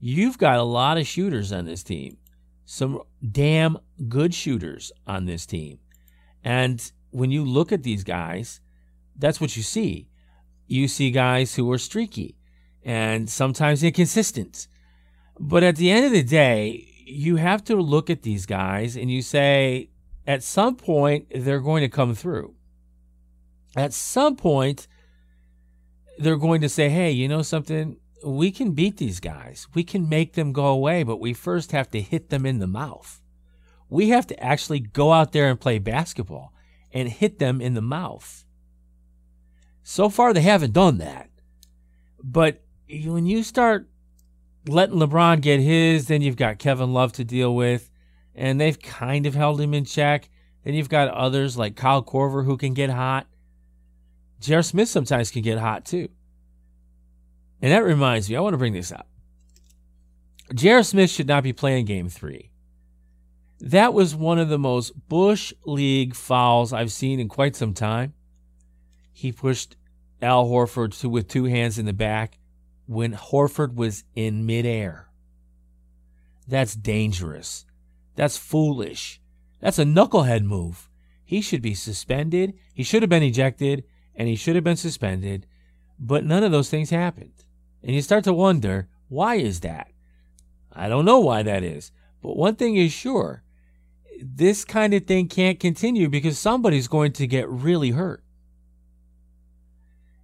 You've 0.00 0.38
got 0.38 0.58
a 0.58 0.64
lot 0.64 0.98
of 0.98 1.06
shooters 1.06 1.52
on 1.52 1.66
this 1.66 1.84
team, 1.84 2.16
some 2.64 3.00
damn 3.30 3.78
good 4.08 4.34
shooters 4.34 4.90
on 5.06 5.26
this 5.26 5.46
team. 5.46 5.78
And 6.42 6.90
when 7.10 7.30
you 7.30 7.44
look 7.44 7.70
at 7.70 7.84
these 7.84 8.02
guys, 8.02 8.60
that's 9.16 9.40
what 9.40 9.56
you 9.56 9.62
see. 9.62 10.08
You 10.66 10.88
see 10.88 11.12
guys 11.12 11.54
who 11.54 11.70
are 11.70 11.78
streaky 11.78 12.36
and 12.84 13.30
sometimes 13.30 13.84
inconsistent. 13.84 14.66
But 15.38 15.62
at 15.62 15.76
the 15.76 15.92
end 15.92 16.06
of 16.06 16.12
the 16.12 16.24
day, 16.24 16.88
you 17.06 17.36
have 17.36 17.62
to 17.66 17.76
look 17.76 18.10
at 18.10 18.22
these 18.22 18.46
guys 18.46 18.96
and 18.96 19.12
you 19.12 19.22
say, 19.22 19.90
at 20.26 20.42
some 20.42 20.74
point, 20.74 21.28
they're 21.32 21.60
going 21.60 21.82
to 21.82 21.88
come 21.88 22.16
through. 22.16 22.56
At 23.76 23.92
some 23.92 24.34
point, 24.34 24.88
they're 26.18 26.36
going 26.36 26.60
to 26.62 26.68
say, 26.68 26.88
hey, 26.88 27.10
you 27.10 27.28
know 27.28 27.42
something? 27.42 27.98
We 28.24 28.50
can 28.50 28.72
beat 28.72 28.96
these 28.96 29.20
guys. 29.20 29.68
We 29.74 29.84
can 29.84 30.08
make 30.08 30.32
them 30.32 30.52
go 30.52 30.66
away, 30.66 31.02
but 31.02 31.20
we 31.20 31.32
first 31.34 31.72
have 31.72 31.90
to 31.90 32.00
hit 32.00 32.30
them 32.30 32.46
in 32.46 32.58
the 32.58 32.66
mouth. 32.66 33.20
We 33.88 34.08
have 34.08 34.26
to 34.28 34.42
actually 34.42 34.80
go 34.80 35.12
out 35.12 35.32
there 35.32 35.48
and 35.48 35.60
play 35.60 35.78
basketball 35.78 36.52
and 36.92 37.08
hit 37.08 37.38
them 37.38 37.60
in 37.60 37.74
the 37.74 37.82
mouth. 37.82 38.44
So 39.82 40.08
far, 40.08 40.32
they 40.32 40.40
haven't 40.42 40.72
done 40.72 40.98
that. 40.98 41.30
But 42.22 42.64
when 42.88 43.26
you 43.26 43.42
start 43.42 43.88
letting 44.66 44.98
LeBron 44.98 45.40
get 45.40 45.60
his, 45.60 46.06
then 46.06 46.22
you've 46.22 46.36
got 46.36 46.58
Kevin 46.58 46.92
Love 46.92 47.12
to 47.12 47.24
deal 47.24 47.54
with, 47.54 47.90
and 48.34 48.60
they've 48.60 48.80
kind 48.80 49.26
of 49.26 49.34
held 49.34 49.60
him 49.60 49.74
in 49.74 49.84
check. 49.84 50.28
Then 50.64 50.74
you've 50.74 50.88
got 50.88 51.08
others 51.08 51.56
like 51.56 51.76
Kyle 51.76 52.02
Korver 52.02 52.44
who 52.44 52.56
can 52.56 52.74
get 52.74 52.90
hot 52.90 53.28
J.R. 54.40 54.62
Smith 54.62 54.88
sometimes 54.88 55.30
can 55.30 55.42
get 55.42 55.58
hot 55.58 55.84
too. 55.84 56.08
And 57.62 57.72
that 57.72 57.84
reminds 57.84 58.28
me, 58.28 58.36
I 58.36 58.40
want 58.40 58.54
to 58.54 58.58
bring 58.58 58.74
this 58.74 58.92
up. 58.92 59.08
J.R. 60.54 60.82
Smith 60.82 61.10
should 61.10 61.26
not 61.26 61.42
be 61.42 61.52
playing 61.52 61.86
game 61.86 62.08
three. 62.08 62.50
That 63.60 63.94
was 63.94 64.14
one 64.14 64.38
of 64.38 64.48
the 64.48 64.58
most 64.58 65.08
Bush 65.08 65.52
League 65.64 66.14
fouls 66.14 66.72
I've 66.72 66.92
seen 66.92 67.18
in 67.18 67.28
quite 67.28 67.56
some 67.56 67.72
time. 67.72 68.12
He 69.12 69.32
pushed 69.32 69.76
Al 70.20 70.46
Horford 70.46 70.98
to, 71.00 71.08
with 71.08 71.28
two 71.28 71.44
hands 71.44 71.78
in 71.78 71.86
the 71.86 71.92
back 71.92 72.38
when 72.86 73.14
Horford 73.14 73.74
was 73.74 74.04
in 74.14 74.44
midair. 74.44 75.08
That's 76.46 76.74
dangerous. 76.74 77.64
That's 78.14 78.36
foolish. 78.36 79.20
That's 79.60 79.78
a 79.78 79.84
knucklehead 79.84 80.44
move. 80.44 80.88
He 81.24 81.40
should 81.40 81.62
be 81.62 81.74
suspended. 81.74 82.54
He 82.72 82.82
should 82.82 83.02
have 83.02 83.10
been 83.10 83.22
ejected 83.22 83.84
and 84.16 84.28
he 84.28 84.36
should 84.36 84.54
have 84.54 84.64
been 84.64 84.76
suspended. 84.76 85.46
But 85.98 86.24
none 86.24 86.42
of 86.42 86.52
those 86.52 86.70
things 86.70 86.90
happened. 86.90 87.44
And 87.82 87.94
you 87.94 88.02
start 88.02 88.24
to 88.24 88.32
wonder, 88.32 88.88
why 89.08 89.36
is 89.36 89.60
that? 89.60 89.88
I 90.72 90.88
don't 90.88 91.04
know 91.04 91.20
why 91.20 91.42
that 91.42 91.62
is. 91.62 91.92
But 92.22 92.36
one 92.36 92.56
thing 92.56 92.76
is 92.76 92.92
sure 92.92 93.42
this 94.20 94.64
kind 94.64 94.94
of 94.94 95.06
thing 95.06 95.28
can't 95.28 95.60
continue 95.60 96.08
because 96.08 96.38
somebody's 96.38 96.88
going 96.88 97.12
to 97.12 97.26
get 97.26 97.48
really 97.48 97.90
hurt. 97.90 98.22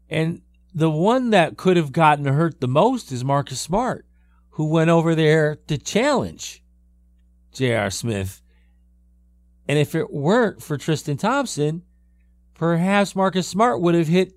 And 0.09 0.43
the 0.75 0.91
one 0.91 1.31
that 1.31 1.57
could 1.57 1.77
have 1.77 1.93
gotten 1.93 2.25
hurt 2.25 2.61
the 2.61 2.69
most 2.69 3.13
is 3.13 3.25
Marcus 3.25 3.61
Smart, 3.61 4.07
who 4.51 4.67
went 4.67 4.91
over 4.91 5.15
there 5.15 5.57
to 5.69 5.79
challenge 5.79 6.63
J.R. 7.53 7.91
Smith. 7.91 8.43
And 9.69 9.79
if 9.79 9.95
it 9.95 10.13
weren't 10.13 10.63
for 10.63 10.77
Tristan 10.77 11.17
Thompson, 11.17 11.83
perhaps 12.55 13.17
Marcus 13.17 13.49
Smart 13.49 13.81
would 13.81 13.95
have 13.95 14.09
hit 14.09 14.33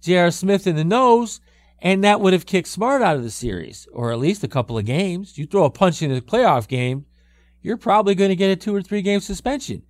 J.R. 0.00 0.30
Smith 0.30 0.66
in 0.66 0.76
the 0.76 0.84
nose, 0.84 1.40
and 1.78 2.04
that 2.04 2.20
would 2.20 2.32
have 2.32 2.46
kicked 2.46 2.68
Smart 2.68 3.02
out 3.02 3.16
of 3.16 3.22
the 3.22 3.30
series, 3.30 3.86
or 3.92 4.12
at 4.12 4.18
least 4.18 4.44
a 4.44 4.48
couple 4.48 4.78
of 4.78 4.86
games. 4.86 5.38
You 5.38 5.46
throw 5.46 5.64
a 5.64 5.70
punch 5.70 6.02
in 6.02 6.12
a 6.12 6.20
playoff 6.20 6.68
game, 6.68 7.06
you're 7.62 7.76
probably 7.76 8.14
going 8.14 8.30
to 8.30 8.36
get 8.36 8.50
a 8.50 8.56
two 8.56 8.74
or 8.74 8.82
three 8.82 9.02
game 9.02 9.20
suspension. 9.20 9.82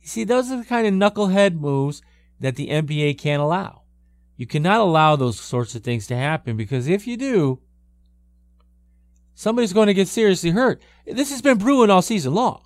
You 0.00 0.08
see, 0.08 0.24
those 0.24 0.50
are 0.50 0.58
the 0.58 0.64
kind 0.64 0.86
of 0.86 0.94
knucklehead 0.94 1.54
moves 1.54 2.02
that 2.40 2.56
the 2.56 2.68
NBA 2.68 3.18
can't 3.18 3.42
allow. 3.42 3.82
You 4.36 4.46
cannot 4.46 4.80
allow 4.80 5.16
those 5.16 5.38
sorts 5.38 5.74
of 5.74 5.82
things 5.82 6.06
to 6.08 6.16
happen 6.16 6.56
because 6.56 6.88
if 6.88 7.06
you 7.06 7.16
do, 7.16 7.60
somebody's 9.34 9.72
going 9.72 9.86
to 9.86 9.94
get 9.94 10.08
seriously 10.08 10.50
hurt. 10.50 10.82
This 11.06 11.30
has 11.30 11.42
been 11.42 11.58
brewing 11.58 11.90
all 11.90 12.02
season 12.02 12.34
long. 12.34 12.62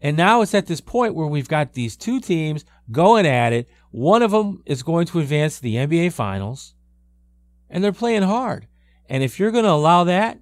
And 0.00 0.16
now 0.16 0.42
it's 0.42 0.54
at 0.54 0.66
this 0.66 0.80
point 0.80 1.14
where 1.14 1.26
we've 1.26 1.48
got 1.48 1.72
these 1.72 1.96
two 1.96 2.20
teams 2.20 2.64
going 2.92 3.26
at 3.26 3.52
it. 3.52 3.68
One 3.90 4.22
of 4.22 4.30
them 4.30 4.62
is 4.66 4.82
going 4.82 5.06
to 5.06 5.20
advance 5.20 5.56
to 5.56 5.62
the 5.62 5.76
NBA 5.76 6.12
Finals, 6.12 6.74
and 7.68 7.82
they're 7.82 7.92
playing 7.92 8.22
hard. 8.22 8.68
And 9.08 9.22
if 9.22 9.38
you're 9.38 9.50
going 9.50 9.64
to 9.64 9.70
allow 9.70 10.04
that, 10.04 10.38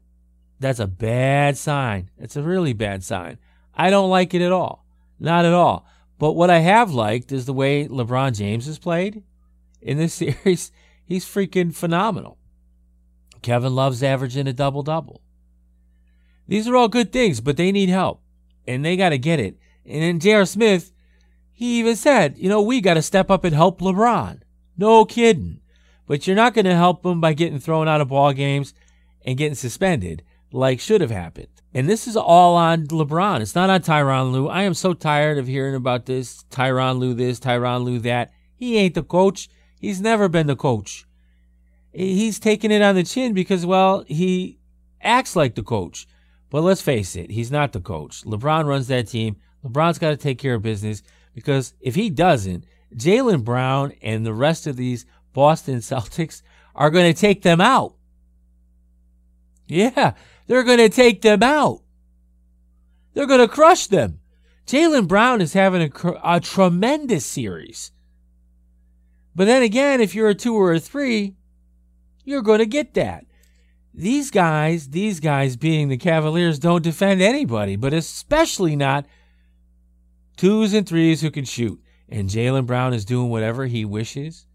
that's 0.60 0.78
a 0.78 0.86
bad 0.86 1.56
sign. 1.56 2.10
It's 2.18 2.36
a 2.36 2.42
really 2.42 2.72
bad 2.74 3.02
sign. 3.02 3.38
I 3.74 3.90
don't 3.90 4.10
like 4.10 4.34
it 4.34 4.42
at 4.42 4.52
all. 4.52 4.84
Not 5.18 5.44
at 5.44 5.54
all. 5.54 5.86
But 6.18 6.32
what 6.32 6.50
I 6.50 6.58
have 6.58 6.92
liked 6.92 7.32
is 7.32 7.46
the 7.46 7.54
way 7.54 7.88
LeBron 7.88 8.36
James 8.36 8.66
has 8.66 8.78
played 8.78 9.22
in 9.80 9.96
this 9.96 10.14
series. 10.14 10.70
He's 11.04 11.24
freaking 11.24 11.74
phenomenal. 11.74 12.38
Kevin 13.42 13.74
Love's 13.74 14.02
averaging 14.02 14.46
a 14.46 14.52
double 14.52 14.82
double. 14.82 15.22
These 16.46 16.68
are 16.68 16.76
all 16.76 16.88
good 16.88 17.12
things, 17.12 17.40
but 17.40 17.56
they 17.56 17.72
need 17.72 17.88
help. 17.88 18.22
And 18.66 18.84
they 18.84 18.96
got 18.96 19.10
to 19.10 19.18
get 19.18 19.40
it. 19.40 19.56
And 19.86 20.02
then 20.02 20.20
J.R. 20.20 20.44
Smith, 20.44 20.92
he 21.60 21.78
even 21.78 21.94
said, 21.94 22.38
you 22.38 22.48
know, 22.48 22.62
we 22.62 22.80
got 22.80 22.94
to 22.94 23.02
step 23.02 23.30
up 23.30 23.44
and 23.44 23.54
help 23.54 23.82
LeBron. 23.82 24.40
No 24.78 25.04
kidding. 25.04 25.60
But 26.06 26.26
you're 26.26 26.34
not 26.34 26.54
going 26.54 26.64
to 26.64 26.74
help 26.74 27.04
him 27.04 27.20
by 27.20 27.34
getting 27.34 27.58
thrown 27.58 27.86
out 27.86 28.00
of 28.00 28.08
ball 28.08 28.32
games 28.32 28.72
and 29.26 29.36
getting 29.36 29.54
suspended 29.54 30.22
like 30.50 30.80
should 30.80 31.02
have 31.02 31.10
happened. 31.10 31.48
And 31.74 31.86
this 31.86 32.08
is 32.08 32.16
all 32.16 32.56
on 32.56 32.86
LeBron. 32.86 33.42
It's 33.42 33.54
not 33.54 33.68
on 33.68 33.82
Tyronn 33.82 34.32
Lue. 34.32 34.48
I 34.48 34.62
am 34.62 34.72
so 34.72 34.94
tired 34.94 35.36
of 35.36 35.46
hearing 35.46 35.74
about 35.74 36.06
this 36.06 36.44
Tyronn 36.44 36.98
Lue 36.98 37.12
this, 37.12 37.38
Tyronn 37.38 37.84
Lue 37.84 37.98
that. 37.98 38.30
He 38.56 38.78
ain't 38.78 38.94
the 38.94 39.02
coach. 39.02 39.50
He's 39.78 40.00
never 40.00 40.30
been 40.30 40.46
the 40.46 40.56
coach. 40.56 41.04
He's 41.92 42.38
taking 42.38 42.70
it 42.70 42.80
on 42.80 42.94
the 42.94 43.04
chin 43.04 43.34
because, 43.34 43.66
well, 43.66 44.02
he 44.06 44.60
acts 45.02 45.36
like 45.36 45.56
the 45.56 45.62
coach. 45.62 46.06
But 46.48 46.62
let's 46.62 46.80
face 46.80 47.16
it, 47.16 47.30
he's 47.30 47.50
not 47.50 47.72
the 47.72 47.82
coach. 47.82 48.24
LeBron 48.24 48.64
runs 48.64 48.86
that 48.86 49.08
team. 49.08 49.36
LeBron's 49.62 49.98
got 49.98 50.08
to 50.08 50.16
take 50.16 50.38
care 50.38 50.54
of 50.54 50.62
business 50.62 51.02
because 51.34 51.74
if 51.80 51.94
he 51.94 52.10
doesn't, 52.10 52.64
Jaylen 52.94 53.44
Brown 53.44 53.92
and 54.02 54.26
the 54.26 54.34
rest 54.34 54.66
of 54.66 54.76
these 54.76 55.06
Boston 55.32 55.76
Celtics 55.78 56.42
are 56.74 56.90
going 56.90 57.12
to 57.12 57.18
take 57.18 57.42
them 57.42 57.60
out. 57.60 57.94
Yeah, 59.66 60.14
they're 60.46 60.64
going 60.64 60.78
to 60.78 60.88
take 60.88 61.22
them 61.22 61.42
out. 61.42 61.82
They're 63.14 63.26
going 63.26 63.40
to 63.40 63.48
crush 63.48 63.86
them. 63.86 64.20
Jaylen 64.66 65.08
Brown 65.08 65.40
is 65.40 65.52
having 65.52 65.82
a, 65.82 66.14
a 66.24 66.40
tremendous 66.40 67.26
series. 67.26 67.92
But 69.34 69.46
then 69.46 69.62
again, 69.62 70.00
if 70.00 70.14
you're 70.14 70.28
a 70.28 70.34
two 70.34 70.54
or 70.54 70.72
a 70.72 70.80
three, 70.80 71.36
you're 72.24 72.42
going 72.42 72.58
to 72.58 72.66
get 72.66 72.94
that. 72.94 73.26
These 73.92 74.30
guys, 74.30 74.90
these 74.90 75.18
guys 75.18 75.56
being 75.56 75.88
the 75.88 75.96
Cavaliers, 75.96 76.58
don't 76.58 76.82
defend 76.82 77.20
anybody, 77.20 77.76
but 77.76 77.92
especially 77.92 78.76
not 78.76 79.06
twos 80.40 80.72
and 80.72 80.88
threes 80.88 81.20
who 81.20 81.30
can 81.30 81.44
shoot. 81.44 81.78
And 82.08 82.30
Jaylen 82.30 82.64
Brown 82.64 82.94
is 82.94 83.04
doing 83.04 83.28
whatever 83.28 83.66
he 83.66 83.84
wishes. 83.84 84.46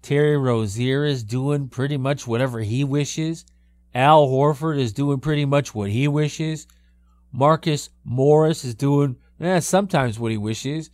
Terry 0.00 0.36
Rozier 0.36 1.04
is 1.04 1.24
doing 1.24 1.68
pretty 1.68 1.96
much 1.96 2.24
whatever 2.24 2.60
he 2.60 2.84
wishes. 2.84 3.44
Al 3.92 4.28
Horford 4.28 4.78
is 4.78 4.92
doing 4.92 5.18
pretty 5.18 5.44
much 5.44 5.74
what 5.74 5.90
he 5.90 6.06
wishes. 6.06 6.68
Marcus 7.32 7.90
Morris 8.04 8.64
is 8.64 8.76
doing 8.76 9.16
eh, 9.40 9.58
sometimes 9.58 10.20
what 10.20 10.30
he 10.30 10.38
wishes. 10.38 10.88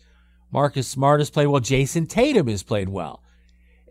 Marcus 0.50 0.88
Smart 0.88 1.20
has 1.20 1.28
played 1.28 1.48
well. 1.48 1.60
Jayson 1.60 2.08
Tatum 2.08 2.48
has 2.48 2.62
played 2.62 2.88
well. 2.88 3.22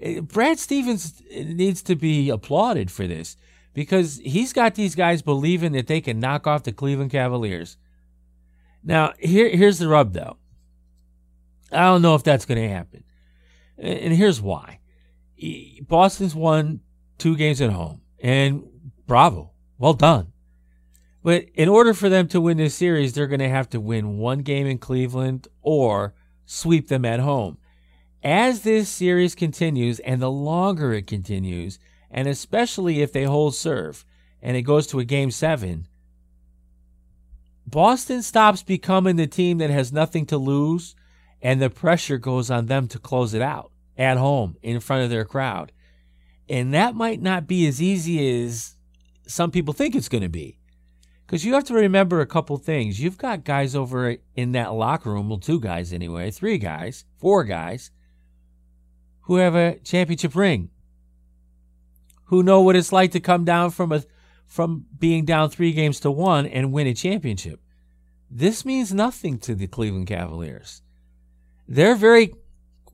Eh, 0.01 0.20
Brad 0.22 0.58
Stevens 0.58 1.22
needs 1.32 1.84
to 1.84 1.96
be 1.96 2.32
applauded 2.32 2.89
for 2.89 3.06
this 3.06 3.38
because 3.75 4.20
he's 4.25 4.51
got 4.51 4.74
these 4.74 4.96
guys 4.96 5.22
believing 5.22 5.74
that 5.74 5.86
they 5.86 6.01
can 6.01 6.20
knock 6.20 6.48
off 6.48 6.63
the 6.63 6.72
Cleveland 6.72 7.12
Cavaliers. 7.12 7.77
Now, 8.84 9.13
here, 9.20 9.50
here's 9.50 9.77
the 9.77 9.88
rub, 9.88 10.13
though. 10.13 10.38
I 11.72 11.86
don't 11.86 12.02
know 12.02 12.16
if 12.16 12.24
that's 12.24 12.46
going 12.46 12.62
to 12.62 12.70
happen. 12.70 13.04
And 13.78 14.14
here's 14.14 14.42
why 14.42 14.80
Boston's 15.82 16.36
won 16.36 16.82
two 17.18 17.36
games 17.36 17.62
at 17.62 17.72
home, 17.72 18.02
and 18.20 18.64
Bravo. 19.08 19.52
Well 19.78 19.94
done. 19.94 20.34
But 21.24 21.46
in 21.54 21.70
order 21.70 21.94
for 21.94 22.10
them 22.10 22.28
to 22.30 22.42
win 22.42 22.58
this 22.58 22.76
series, 22.76 23.14
they're 23.14 23.28
going 23.28 23.40
to 23.40 23.50
have 23.50 23.70
to 23.72 23.80
win 23.80 24.18
one 24.18 24.40
game 24.40 24.68
in 24.68 24.78
Cleveland 24.78 25.48
or 25.62 26.14
sweep 26.46 26.88
them 26.88 27.06
at 27.06 27.20
home. 27.20 27.58
As 28.24 28.62
this 28.62 28.90
series 28.90 29.36
continues, 29.36 30.00
and 30.00 30.22
the 30.22 30.32
longer 30.32 30.94
it 30.94 31.08
continues, 31.08 31.80
and 32.12 32.28
especially 32.28 33.02
if 33.02 33.14
they 33.14 33.24
hold 33.24 33.56
serve 33.56 34.06
and 34.42 34.58
it 34.58 34.64
goes 34.64 34.88
to 34.88 35.00
a 35.00 35.06
game 35.06 35.32
seven, 35.32 35.88
Boston 37.66 38.24
stops 38.24 38.64
becoming 38.64 39.16
the 39.16 39.28
team 39.28 39.60
that 39.60 39.70
has 39.70 39.94
nothing 39.94 40.26
to 40.28 40.38
lose, 40.38 40.96
and 41.41 41.62
the 41.62 41.69
pressure 41.69 42.17
goes 42.17 42.51
on 42.51 42.65
them 42.65 42.88
to 42.88 43.00
close 43.00 43.34
it 43.34 43.41
out 43.41 43.72
at 43.98 44.17
home 44.17 44.55
in 44.62 44.79
front 44.79 45.03
of 45.03 45.10
their 45.10 45.25
crowd. 45.25 45.72
And 46.48 46.74
that 46.74 46.96
might 46.96 47.22
not 47.22 47.48
be 47.48 47.67
as 47.67 47.81
easy 47.81 48.43
as 48.43 48.75
some 49.27 49.51
people 49.51 49.74
think 49.74 49.96
it's 49.96 50.10
going 50.10 50.24
to 50.24 50.29
be. 50.29 50.58
Because 51.25 51.46
you 51.46 51.53
have 51.53 51.65
to 51.65 51.75
remember 51.75 52.22
a 52.22 52.25
couple 52.25 52.58
things. 52.58 53.00
You've 53.00 53.19
got 53.19 53.43
guys 53.43 53.75
over 53.75 54.15
in 54.36 54.53
that 54.53 54.74
locker 54.74 55.12
room, 55.12 55.29
well, 55.29 55.38
two 55.38 55.60
guys 55.60 55.93
anyway, 55.93 56.31
three 56.31 56.58
guys, 56.58 57.05
four 57.19 57.43
guys, 57.43 57.91
who 59.22 59.36
have 59.36 59.53
a 59.53 59.77
championship 59.84 60.36
ring, 60.36 60.72
who 62.25 62.41
know 62.41 62.62
what 62.62 62.75
it's 62.75 62.91
like 62.91 63.12
to 63.12 63.19
come 63.19 63.46
down 63.46 63.69
from 63.69 63.91
a 63.91 64.03
from 64.48 64.88
being 64.98 65.25
down 65.25 65.51
three 65.51 65.72
games 65.72 66.00
to 66.00 66.10
one 66.10 66.48
and 66.48 66.74
win 66.74 66.88
a 66.88 66.96
championship. 66.96 67.62
This 68.31 68.65
means 68.65 68.91
nothing 68.91 69.38
to 69.39 69.53
the 69.53 69.67
Cleveland 69.67 70.08
Cavaliers. 70.08 70.81
They're 71.70 71.96
very, 71.96 72.34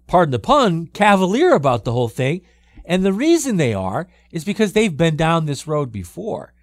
pardon 0.06 0.32
the 0.32 0.40
pun, 0.40 0.88
cavalier 0.88 1.54
about 1.54 1.84
the 1.84 1.94
whole 1.94 2.10
thing 2.10 2.42
and 2.86 3.04
the 3.04 3.14
reason 3.14 3.58
they 3.58 3.74
are 3.74 4.08
is 4.32 4.46
because 4.46 4.74
they've 4.74 4.96
been 4.96 5.16
down 5.16 5.46
this 5.46 5.68
road 5.68 5.92
before. 5.92 6.54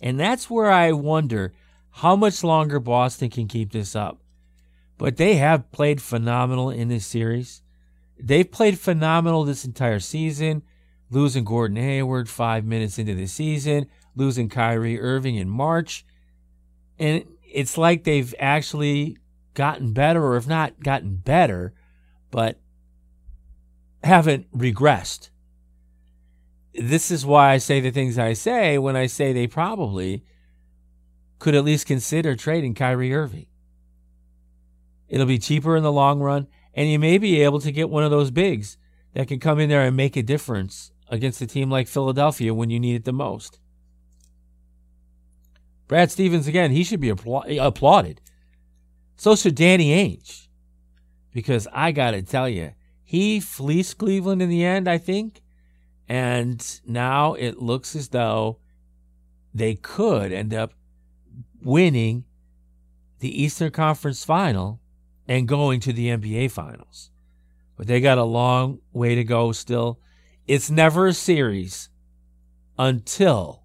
And 0.00 0.18
that's 0.18 0.48
where 0.48 0.70
I 0.70 0.92
wonder 0.92 1.52
how 1.90 2.16
much 2.16 2.44
longer 2.44 2.78
Boston 2.78 3.30
can 3.30 3.48
keep 3.48 3.72
this 3.72 3.94
up. 3.96 4.20
But 4.96 5.16
they 5.16 5.34
have 5.34 5.72
played 5.72 6.00
phenomenal 6.00 6.70
in 6.70 6.88
this 6.88 7.06
series. 7.06 7.62
They've 8.18 8.50
played 8.50 8.78
phenomenal 8.78 9.44
this 9.44 9.64
entire 9.64 9.98
season, 9.98 10.62
losing 11.10 11.44
Gordon 11.44 11.76
Hayward 11.76 12.28
five 12.28 12.64
minutes 12.64 12.98
into 12.98 13.14
the 13.14 13.26
season, 13.26 13.86
losing 14.14 14.48
Kyrie 14.48 15.00
Irving 15.00 15.36
in 15.36 15.48
March. 15.48 16.04
And 16.98 17.24
it's 17.42 17.76
like 17.76 18.04
they've 18.04 18.32
actually 18.38 19.18
gotten 19.54 19.92
better, 19.92 20.24
or 20.24 20.36
if 20.36 20.46
not 20.46 20.82
gotten 20.82 21.16
better, 21.16 21.74
but 22.30 22.60
haven't 24.02 24.50
regressed. 24.56 25.30
This 26.74 27.10
is 27.10 27.26
why 27.26 27.52
I 27.52 27.58
say 27.58 27.80
the 27.80 27.90
things 27.90 28.18
I 28.18 28.32
say 28.32 28.78
when 28.78 28.96
I 28.96 29.06
say 29.06 29.32
they 29.32 29.46
probably 29.46 30.24
could 31.38 31.54
at 31.54 31.64
least 31.64 31.86
consider 31.86 32.34
trading 32.34 32.74
Kyrie 32.74 33.14
Irving. 33.14 33.46
It'll 35.08 35.26
be 35.26 35.38
cheaper 35.38 35.76
in 35.76 35.82
the 35.82 35.92
long 35.92 36.20
run, 36.20 36.46
and 36.72 36.88
you 36.88 36.98
may 36.98 37.18
be 37.18 37.42
able 37.42 37.60
to 37.60 37.70
get 37.70 37.90
one 37.90 38.04
of 38.04 38.10
those 38.10 38.30
bigs 38.30 38.78
that 39.12 39.28
can 39.28 39.38
come 39.38 39.58
in 39.58 39.68
there 39.68 39.82
and 39.82 39.94
make 39.94 40.16
a 40.16 40.22
difference 40.22 40.92
against 41.08 41.42
a 41.42 41.46
team 41.46 41.70
like 41.70 41.86
Philadelphia 41.86 42.54
when 42.54 42.70
you 42.70 42.80
need 42.80 42.94
it 42.94 43.04
the 43.04 43.12
most. 43.12 43.58
Brad 45.86 46.10
Stevens, 46.10 46.46
again, 46.46 46.70
he 46.70 46.84
should 46.84 47.00
be 47.00 47.10
applauded. 47.10 48.22
So 49.22 49.36
should 49.36 49.54
Danny 49.54 49.90
Ainge. 49.90 50.48
Because 51.32 51.68
I 51.72 51.92
got 51.92 52.10
to 52.10 52.22
tell 52.22 52.48
you, 52.48 52.72
he 53.04 53.38
fleeced 53.38 53.98
Cleveland 53.98 54.42
in 54.42 54.48
the 54.48 54.64
end, 54.64 54.88
I 54.88 54.98
think. 54.98 55.42
And 56.08 56.80
now 56.84 57.34
it 57.34 57.62
looks 57.62 57.94
as 57.94 58.08
though 58.08 58.58
they 59.54 59.76
could 59.76 60.32
end 60.32 60.52
up 60.52 60.74
winning 61.62 62.24
the 63.20 63.44
Eastern 63.44 63.70
Conference 63.70 64.24
final 64.24 64.80
and 65.28 65.46
going 65.46 65.78
to 65.78 65.92
the 65.92 66.08
NBA 66.08 66.50
finals. 66.50 67.12
But 67.76 67.86
they 67.86 68.00
got 68.00 68.18
a 68.18 68.24
long 68.24 68.80
way 68.92 69.14
to 69.14 69.22
go 69.22 69.52
still. 69.52 70.00
It's 70.48 70.68
never 70.68 71.06
a 71.06 71.14
series 71.14 71.90
until 72.76 73.62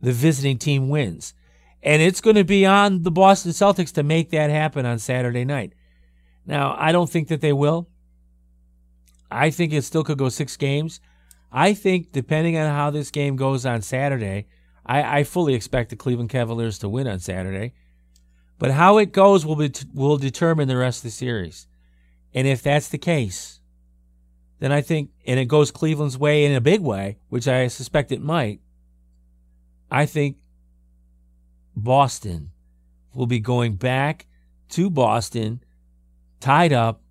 the 0.00 0.12
visiting 0.12 0.58
team 0.58 0.88
wins. 0.88 1.34
And 1.82 2.02
it's 2.02 2.20
going 2.20 2.36
to 2.36 2.44
be 2.44 2.66
on 2.66 3.02
the 3.02 3.10
Boston 3.10 3.52
Celtics 3.52 3.92
to 3.94 4.02
make 4.02 4.30
that 4.30 4.50
happen 4.50 4.84
on 4.84 4.98
Saturday 4.98 5.44
night. 5.44 5.72
Now, 6.46 6.76
I 6.78 6.92
don't 6.92 7.08
think 7.08 7.28
that 7.28 7.40
they 7.40 7.52
will. 7.52 7.88
I 9.30 9.50
think 9.50 9.72
it 9.72 9.82
still 9.82 10.04
could 10.04 10.18
go 10.18 10.28
six 10.28 10.56
games. 10.56 11.00
I 11.52 11.74
think, 11.74 12.12
depending 12.12 12.56
on 12.56 12.70
how 12.70 12.90
this 12.90 13.10
game 13.10 13.36
goes 13.36 13.64
on 13.64 13.82
Saturday, 13.82 14.46
I, 14.84 15.20
I 15.20 15.24
fully 15.24 15.54
expect 15.54 15.90
the 15.90 15.96
Cleveland 15.96 16.30
Cavaliers 16.30 16.78
to 16.80 16.88
win 16.88 17.06
on 17.06 17.18
Saturday. 17.18 17.74
But 18.58 18.72
how 18.72 18.98
it 18.98 19.12
goes 19.12 19.46
will 19.46 19.56
be 19.56 19.72
will 19.94 20.18
determine 20.18 20.68
the 20.68 20.76
rest 20.76 20.98
of 20.98 21.04
the 21.04 21.10
series. 21.10 21.66
And 22.34 22.46
if 22.46 22.62
that's 22.62 22.88
the 22.88 22.98
case, 22.98 23.60
then 24.58 24.70
I 24.70 24.82
think, 24.82 25.10
and 25.26 25.40
it 25.40 25.46
goes 25.46 25.70
Cleveland's 25.70 26.18
way 26.18 26.44
in 26.44 26.54
a 26.54 26.60
big 26.60 26.80
way, 26.80 27.18
which 27.28 27.48
I 27.48 27.68
suspect 27.68 28.12
it 28.12 28.20
might, 28.20 28.60
I 29.90 30.06
think 30.06 30.36
Boston 31.74 32.50
We'll 33.14 33.26
be 33.26 33.40
going 33.40 33.74
back 33.74 34.26
to 34.70 34.88
Boston 34.88 35.62
tied 36.38 36.72
up, 36.72 37.02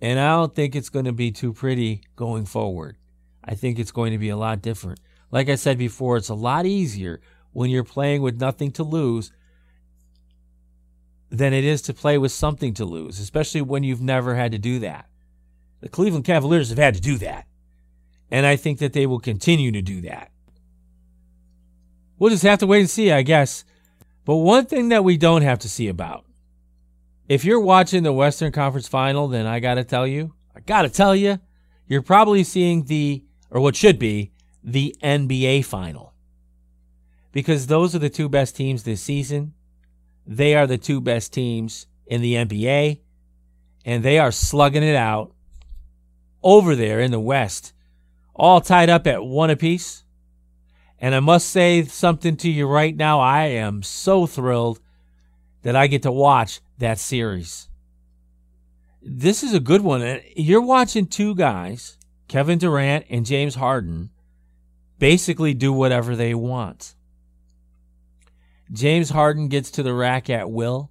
and 0.00 0.20
I 0.20 0.32
don't 0.32 0.54
think 0.54 0.76
it's 0.76 0.90
going 0.90 1.06
to 1.06 1.12
be 1.12 1.30
too 1.30 1.52
pretty 1.52 2.02
going 2.16 2.44
forward. 2.44 2.96
I 3.42 3.54
think 3.54 3.78
it's 3.78 3.90
going 3.90 4.12
to 4.12 4.18
be 4.18 4.28
a 4.28 4.36
lot 4.36 4.60
different. 4.60 5.00
Like 5.30 5.48
I 5.48 5.54
said 5.54 5.78
before, 5.78 6.16
it's 6.16 6.28
a 6.28 6.34
lot 6.34 6.66
easier 6.66 7.20
when 7.52 7.70
you're 7.70 7.84
playing 7.84 8.22
with 8.22 8.40
nothing 8.40 8.70
to 8.72 8.82
lose 8.82 9.32
than 11.30 11.52
it 11.52 11.64
is 11.64 11.82
to 11.82 11.94
play 11.94 12.18
with 12.18 12.32
something 12.32 12.74
to 12.74 12.84
lose, 12.84 13.18
especially 13.18 13.62
when 13.62 13.82
you've 13.82 14.00
never 14.00 14.34
had 14.34 14.52
to 14.52 14.58
do 14.58 14.78
that. 14.80 15.06
The 15.80 15.88
Cleveland 15.88 16.24
Cavaliers 16.24 16.68
have 16.68 16.78
had 16.78 16.94
to 16.94 17.00
do 17.00 17.18
that. 17.18 17.46
And 18.30 18.44
I 18.44 18.56
think 18.56 18.78
that 18.80 18.92
they 18.92 19.06
will 19.06 19.20
continue 19.20 19.72
to 19.72 19.80
do 19.80 20.02
that. 20.02 20.30
We'll 22.18 22.30
just 22.30 22.42
have 22.42 22.58
to 22.58 22.66
wait 22.66 22.80
and 22.80 22.90
see, 22.90 23.10
I 23.12 23.22
guess. 23.22 23.64
But 24.28 24.36
one 24.36 24.66
thing 24.66 24.90
that 24.90 25.04
we 25.04 25.16
don't 25.16 25.40
have 25.40 25.60
to 25.60 25.70
see 25.70 25.88
about 25.88 26.26
if 27.30 27.46
you're 27.46 27.58
watching 27.58 28.02
the 28.02 28.12
Western 28.12 28.52
Conference 28.52 28.86
final, 28.86 29.26
then 29.26 29.46
I 29.46 29.58
got 29.58 29.76
to 29.76 29.84
tell 29.84 30.06
you, 30.06 30.34
I 30.54 30.60
got 30.60 30.82
to 30.82 30.90
tell 30.90 31.16
you, 31.16 31.38
you're 31.86 32.02
probably 32.02 32.44
seeing 32.44 32.84
the, 32.84 33.24
or 33.50 33.62
what 33.62 33.74
should 33.74 33.98
be, 33.98 34.32
the 34.62 34.94
NBA 35.02 35.64
final. 35.64 36.12
Because 37.32 37.68
those 37.68 37.94
are 37.94 38.00
the 38.00 38.10
two 38.10 38.28
best 38.28 38.54
teams 38.54 38.82
this 38.82 39.00
season. 39.00 39.54
They 40.26 40.54
are 40.54 40.66
the 40.66 40.76
two 40.76 41.00
best 41.00 41.32
teams 41.32 41.86
in 42.06 42.20
the 42.20 42.34
NBA, 42.34 43.00
and 43.86 44.02
they 44.02 44.18
are 44.18 44.30
slugging 44.30 44.82
it 44.82 44.94
out 44.94 45.32
over 46.42 46.76
there 46.76 47.00
in 47.00 47.12
the 47.12 47.18
West, 47.18 47.72
all 48.34 48.60
tied 48.60 48.90
up 48.90 49.06
at 49.06 49.24
one 49.24 49.48
apiece. 49.48 50.04
And 51.00 51.14
I 51.14 51.20
must 51.20 51.48
say 51.50 51.84
something 51.84 52.36
to 52.38 52.50
you 52.50 52.66
right 52.66 52.96
now. 52.96 53.20
I 53.20 53.44
am 53.44 53.82
so 53.82 54.26
thrilled 54.26 54.80
that 55.62 55.76
I 55.76 55.86
get 55.86 56.02
to 56.02 56.12
watch 56.12 56.60
that 56.78 56.98
series. 56.98 57.68
This 59.00 59.42
is 59.42 59.54
a 59.54 59.60
good 59.60 59.82
one. 59.82 60.20
You're 60.34 60.60
watching 60.60 61.06
two 61.06 61.34
guys, 61.34 61.96
Kevin 62.26 62.58
Durant 62.58 63.06
and 63.08 63.24
James 63.24 63.54
Harden, 63.54 64.10
basically 64.98 65.54
do 65.54 65.72
whatever 65.72 66.16
they 66.16 66.34
want. 66.34 66.94
James 68.72 69.10
Harden 69.10 69.48
gets 69.48 69.70
to 69.72 69.82
the 69.82 69.94
rack 69.94 70.28
at 70.28 70.50
will. 70.50 70.90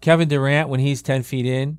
Kevin 0.00 0.28
Durant, 0.28 0.68
when 0.68 0.80
he's 0.80 1.02
10 1.02 1.22
feet 1.22 1.46
in, 1.46 1.78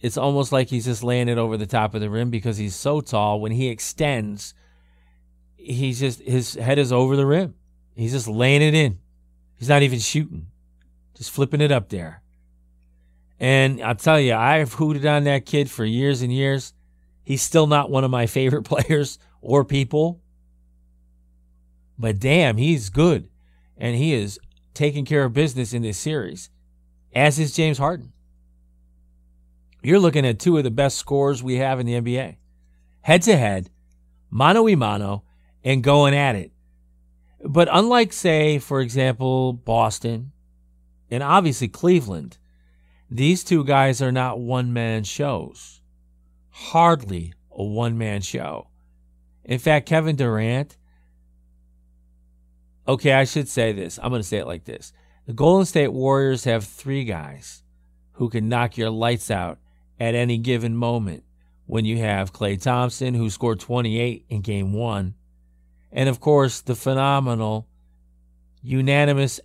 it's 0.00 0.16
almost 0.16 0.52
like 0.52 0.68
he's 0.68 0.84
just 0.84 1.02
laying 1.02 1.28
it 1.28 1.38
over 1.38 1.56
the 1.56 1.66
top 1.66 1.94
of 1.94 2.00
the 2.00 2.10
rim 2.10 2.30
because 2.30 2.56
he's 2.56 2.74
so 2.74 3.00
tall. 3.00 3.40
When 3.40 3.52
he 3.52 3.68
extends, 3.68 4.54
he's 5.66 6.00
just, 6.00 6.20
his 6.22 6.54
head 6.54 6.78
is 6.78 6.92
over 6.92 7.16
the 7.16 7.26
rim. 7.26 7.54
He's 7.94 8.12
just 8.12 8.28
laying 8.28 8.62
it 8.62 8.74
in. 8.74 8.98
He's 9.56 9.68
not 9.68 9.82
even 9.82 9.98
shooting, 9.98 10.48
just 11.14 11.30
flipping 11.30 11.60
it 11.60 11.72
up 11.72 11.88
there. 11.88 12.22
And 13.38 13.82
I'll 13.82 13.94
tell 13.94 14.20
you, 14.20 14.34
I've 14.34 14.74
hooted 14.74 15.06
on 15.06 15.24
that 15.24 15.46
kid 15.46 15.70
for 15.70 15.84
years 15.84 16.22
and 16.22 16.32
years. 16.32 16.72
He's 17.22 17.42
still 17.42 17.66
not 17.66 17.90
one 17.90 18.04
of 18.04 18.10
my 18.10 18.26
favorite 18.26 18.62
players 18.64 19.18
or 19.40 19.64
people. 19.64 20.20
But 21.98 22.18
damn, 22.18 22.56
he's 22.56 22.90
good. 22.90 23.28
And 23.76 23.96
he 23.96 24.14
is 24.14 24.38
taking 24.74 25.04
care 25.04 25.24
of 25.24 25.32
business 25.32 25.72
in 25.72 25.82
this 25.82 25.98
series, 25.98 26.50
as 27.14 27.38
is 27.38 27.54
James 27.54 27.78
Harden. 27.78 28.12
You're 29.82 30.00
looking 30.00 30.26
at 30.26 30.38
two 30.38 30.58
of 30.58 30.64
the 30.64 30.70
best 30.70 30.98
scorers 30.98 31.42
we 31.42 31.56
have 31.56 31.80
in 31.80 31.86
the 31.86 32.00
NBA. 32.00 32.36
Head 33.02 33.22
to 33.22 33.36
head, 33.36 33.70
mano 34.30 34.66
a 34.66 34.74
mano, 34.74 35.22
and 35.64 35.82
going 35.82 36.14
at 36.14 36.36
it. 36.36 36.52
But 37.44 37.68
unlike, 37.70 38.12
say, 38.12 38.58
for 38.58 38.80
example, 38.80 39.52
Boston 39.52 40.32
and 41.10 41.22
obviously 41.22 41.68
Cleveland, 41.68 42.38
these 43.10 43.44
two 43.44 43.64
guys 43.64 44.02
are 44.02 44.12
not 44.12 44.40
one 44.40 44.72
man 44.72 45.04
shows. 45.04 45.80
Hardly 46.50 47.34
a 47.52 47.62
one 47.62 47.96
man 47.96 48.22
show. 48.22 48.68
In 49.44 49.58
fact, 49.58 49.88
Kevin 49.88 50.16
Durant, 50.16 50.76
okay, 52.88 53.12
I 53.12 53.24
should 53.24 53.48
say 53.48 53.72
this. 53.72 53.98
I'm 54.02 54.10
going 54.10 54.22
to 54.22 54.26
say 54.26 54.38
it 54.38 54.46
like 54.46 54.64
this 54.64 54.92
The 55.26 55.32
Golden 55.32 55.66
State 55.66 55.92
Warriors 55.92 56.44
have 56.44 56.64
three 56.64 57.04
guys 57.04 57.62
who 58.12 58.28
can 58.28 58.48
knock 58.48 58.76
your 58.76 58.90
lights 58.90 59.30
out 59.30 59.58
at 60.00 60.14
any 60.14 60.38
given 60.38 60.74
moment 60.74 61.22
when 61.66 61.84
you 61.84 61.98
have 61.98 62.32
Klay 62.32 62.60
Thompson, 62.60 63.14
who 63.14 63.28
scored 63.28 63.60
28 63.60 64.24
in 64.28 64.40
game 64.40 64.72
one, 64.72 65.14
and 65.96 66.10
of 66.10 66.20
course, 66.20 66.60
the 66.60 66.74
phenomenal, 66.74 67.66
unanimous 68.62 69.40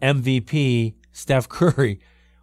MVP, 0.00 0.94
Steph 1.12 1.46
Curry. 1.48 2.00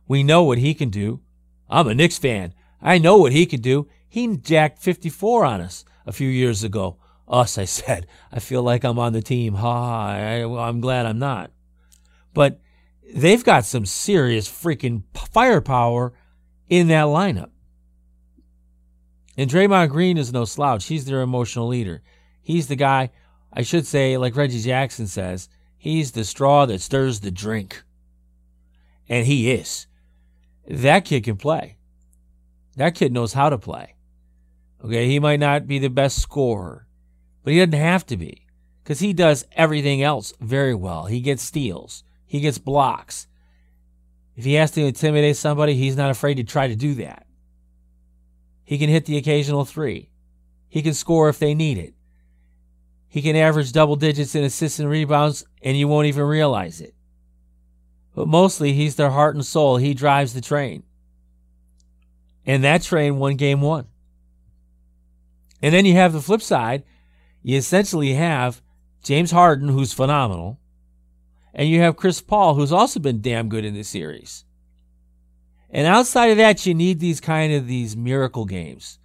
We 0.08 0.22
know 0.22 0.44
what 0.44 0.60
he 0.60 0.76
can 0.76 0.92
do. 0.92 1.22
I'm 1.68 1.88
a 1.88 1.96
Knicks 1.96 2.20
fan. 2.20 2.54
I 2.80 3.00
know 3.00 3.18
what 3.18 3.32
he 3.32 3.48
can 3.48 3.62
do. 3.62 3.88
He 4.08 4.38
jacked 4.38 4.78
54 4.78 5.44
on 5.44 5.60
us 5.60 5.84
a 6.06 6.12
few 6.12 6.30
years 6.30 6.64
ago. 6.64 6.98
Us, 7.28 7.58
I 7.58 7.66
said. 7.66 8.06
I 8.32 8.40
feel 8.40 8.62
like 8.62 8.84
I'm 8.84 9.00
on 9.00 9.14
the 9.14 9.24
team. 9.24 9.56
Ha. 9.56 10.10
I, 10.10 10.44
I'm 10.44 10.80
glad 10.80 11.08
I'm 11.08 11.18
not. 11.18 11.50
But 12.32 12.62
they've 13.12 13.44
got 13.44 13.66
some 13.66 13.88
serious 13.88 14.48
freaking 14.48 15.02
firepower 15.16 16.14
in 16.70 16.90
that 16.90 17.06
lineup. 17.06 17.50
And 19.36 19.50
Draymond 19.50 19.90
Green 19.90 20.20
is 20.20 20.32
no 20.32 20.46
slouch. 20.46 20.86
He's 20.86 21.06
their 21.06 21.22
emotional 21.22 21.68
leader. 21.68 22.04
He's 22.46 22.68
the 22.68 22.76
guy, 22.76 23.10
I 23.52 23.64
should 23.64 23.88
say, 23.88 24.18
like 24.18 24.36
Reggie 24.36 24.62
Jackson 24.62 25.08
says, 25.08 25.50
he's 25.76 26.12
the 26.12 26.24
straw 26.24 26.68
that 26.68 26.80
stirs 26.80 27.22
the 27.22 27.32
drink. 27.32 27.82
And 29.10 29.26
he 29.26 29.52
is. 29.52 29.88
That 30.68 31.06
kid 31.06 31.24
can 31.24 31.38
play. 31.38 31.78
That 32.76 32.94
kid 32.94 33.12
knows 33.12 33.34
how 33.34 33.50
to 33.50 33.58
play. 33.58 33.96
Okay, 34.84 35.08
he 35.08 35.20
might 35.20 35.40
not 35.40 35.66
be 35.66 35.80
the 35.80 35.90
best 35.90 36.22
scorer, 36.22 36.86
but 37.44 37.52
he 37.52 37.58
doesn't 37.58 37.74
have 37.74 38.06
to 38.06 38.18
be 38.18 38.46
because 38.84 39.00
he 39.00 39.12
does 39.12 39.44
everything 39.54 40.04
else 40.04 40.32
very 40.40 40.76
well. 40.76 41.06
He 41.06 41.22
gets 41.22 41.42
steals, 41.42 42.04
he 42.28 42.42
gets 42.42 42.60
blocks. 42.60 43.26
If 44.36 44.46
he 44.46 44.54
has 44.54 44.70
to 44.72 44.86
intimidate 44.86 45.38
somebody, 45.38 45.74
he's 45.74 45.98
not 45.98 46.12
afraid 46.12 46.36
to 46.36 46.44
try 46.44 46.68
to 46.68 46.76
do 46.76 46.94
that. 46.96 47.26
He 48.64 48.78
can 48.78 48.90
hit 48.90 49.06
the 49.06 49.18
occasional 49.18 49.66
three. 49.66 50.12
He 50.70 50.84
can 50.84 50.94
score 50.94 51.28
if 51.30 51.40
they 51.40 51.56
need 51.56 51.80
it. 51.80 51.95
He 53.16 53.22
can 53.22 53.38
average 53.38 53.72
double 53.72 53.96
digits 53.96 54.36
in 54.36 54.44
assists 54.44 54.78
and 54.78 54.90
rebounds, 54.90 55.46
and 55.62 55.78
you 55.78 55.88
won't 55.88 56.08
even 56.08 56.26
realize 56.26 56.82
it. 56.82 56.94
But 58.14 58.28
mostly, 58.28 58.74
he's 58.74 58.98
their 58.98 59.12
heart 59.12 59.36
and 59.36 59.46
soul. 59.46 59.78
He 59.78 59.94
drives 59.94 60.34
the 60.34 60.42
train. 60.42 60.84
And 62.46 62.62
that 62.66 62.82
train 62.82 63.18
won 63.18 63.38
game 63.38 63.62
one. 63.62 63.88
And 65.62 65.74
then 65.74 65.86
you 65.86 65.94
have 65.94 66.12
the 66.12 66.20
flip 66.20 66.42
side. 66.42 66.84
You 67.42 67.58
essentially 67.58 68.16
have 68.16 68.62
James 69.02 69.32
Harden, 69.32 69.70
who's 69.70 69.94
phenomenal, 69.94 70.60
and 71.54 71.70
you 71.70 71.80
have 71.80 71.96
Chris 71.96 72.20
Paul, 72.20 72.56
who's 72.56 72.74
also 72.74 73.00
been 73.00 73.22
damn 73.22 73.48
good 73.48 73.64
in 73.64 73.76
this 73.76 73.88
series. 73.88 74.44
And 75.70 75.88
outside 75.88 76.32
of 76.32 76.38
that, 76.38 76.66
you 76.66 76.74
need 76.74 77.00
these 77.00 77.22
kind 77.22 77.54
of 77.54 77.66
these 77.66 77.96
miracle 77.96 78.44
games, 78.44 79.00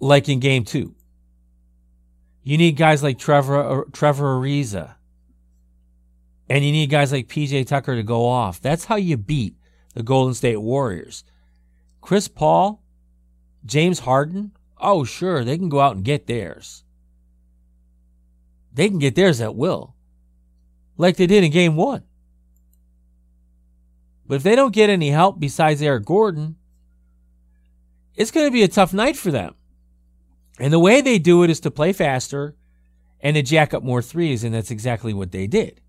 like 0.00 0.30
in 0.30 0.40
Game 0.40 0.64
Two. 0.64 0.95
You 2.46 2.56
need 2.58 2.76
guys 2.76 3.02
like 3.02 3.18
Trevor 3.18 3.56
uh, 3.56 3.82
Trevor 3.92 4.36
Ariza, 4.36 4.94
and 6.48 6.64
you 6.64 6.70
need 6.70 6.90
guys 6.90 7.10
like 7.10 7.26
PJ 7.26 7.66
Tucker 7.66 7.96
to 7.96 8.04
go 8.04 8.24
off. 8.24 8.60
That's 8.60 8.84
how 8.84 8.94
you 8.94 9.16
beat 9.16 9.56
the 9.94 10.04
Golden 10.04 10.32
State 10.32 10.58
Warriors. 10.58 11.24
Chris 12.00 12.28
Paul, 12.28 12.84
James 13.64 13.98
Harden, 13.98 14.52
oh 14.80 15.02
sure, 15.02 15.42
they 15.42 15.58
can 15.58 15.68
go 15.68 15.80
out 15.80 15.96
and 15.96 16.04
get 16.04 16.28
theirs. 16.28 16.84
They 18.72 18.88
can 18.90 19.00
get 19.00 19.16
theirs 19.16 19.40
at 19.40 19.56
will, 19.56 19.96
like 20.96 21.16
they 21.16 21.26
did 21.26 21.42
in 21.42 21.50
Game 21.50 21.74
One. 21.74 22.04
But 24.24 24.36
if 24.36 24.44
they 24.44 24.54
don't 24.54 24.72
get 24.72 24.88
any 24.88 25.10
help 25.10 25.40
besides 25.40 25.82
Eric 25.82 26.04
Gordon, 26.04 26.54
it's 28.14 28.30
going 28.30 28.46
to 28.46 28.52
be 28.52 28.62
a 28.62 28.68
tough 28.68 28.94
night 28.94 29.16
for 29.16 29.32
them. 29.32 29.56
And 30.58 30.72
the 30.72 30.78
way 30.78 31.00
they 31.00 31.18
do 31.18 31.42
it 31.42 31.50
is 31.50 31.60
to 31.60 31.70
play 31.70 31.92
faster 31.92 32.56
and 33.20 33.34
to 33.36 33.42
jack 33.42 33.74
up 33.74 33.82
more 33.82 34.02
threes, 34.02 34.44
and 34.44 34.54
that's 34.54 34.70
exactly 34.70 35.12
what 35.12 35.32
they 35.32 35.46
did 35.46 35.80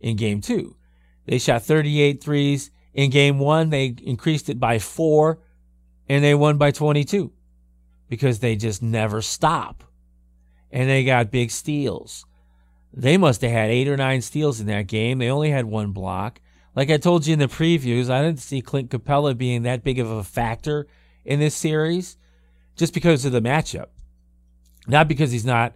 in 0.00 0.16
game 0.16 0.40
two. 0.40 0.76
They 1.26 1.38
shot 1.38 1.62
38 1.62 2.22
threes. 2.22 2.70
In 2.92 3.10
game 3.10 3.38
one, 3.38 3.70
they 3.70 3.94
increased 4.02 4.48
it 4.48 4.60
by 4.60 4.78
four, 4.78 5.40
and 6.08 6.22
they 6.22 6.34
won 6.34 6.58
by 6.58 6.70
22 6.70 7.32
because 8.08 8.38
they 8.38 8.54
just 8.54 8.82
never 8.82 9.20
stop. 9.22 9.82
And 10.70 10.88
they 10.88 11.04
got 11.04 11.30
big 11.30 11.50
steals. 11.50 12.24
They 12.92 13.16
must 13.16 13.40
have 13.40 13.50
had 13.50 13.70
eight 13.70 13.88
or 13.88 13.96
nine 13.96 14.22
steals 14.22 14.60
in 14.60 14.66
that 14.68 14.86
game. 14.86 15.18
They 15.18 15.30
only 15.30 15.50
had 15.50 15.64
one 15.64 15.90
block. 15.92 16.40
Like 16.76 16.90
I 16.90 16.96
told 16.96 17.26
you 17.26 17.32
in 17.32 17.38
the 17.38 17.46
previews, 17.46 18.10
I 18.10 18.22
didn't 18.22 18.40
see 18.40 18.60
Clint 18.60 18.90
Capela 18.90 19.36
being 19.36 19.62
that 19.62 19.82
big 19.82 19.98
of 19.98 20.10
a 20.10 20.22
factor 20.22 20.86
in 21.24 21.40
this 21.40 21.54
series 21.54 22.16
just 22.76 22.92
because 22.94 23.24
of 23.24 23.32
the 23.32 23.40
matchup. 23.40 23.86
Not 24.86 25.08
because 25.08 25.32
he's 25.32 25.44
not 25.44 25.74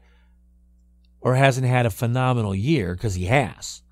or 1.21 1.35
hasn't 1.35 1.67
had 1.67 1.87
a 1.87 1.91
phenomenal 1.91 2.55
year, 2.55 2.95
because 2.95 3.15
he 3.15 3.27
has. 3.27 3.83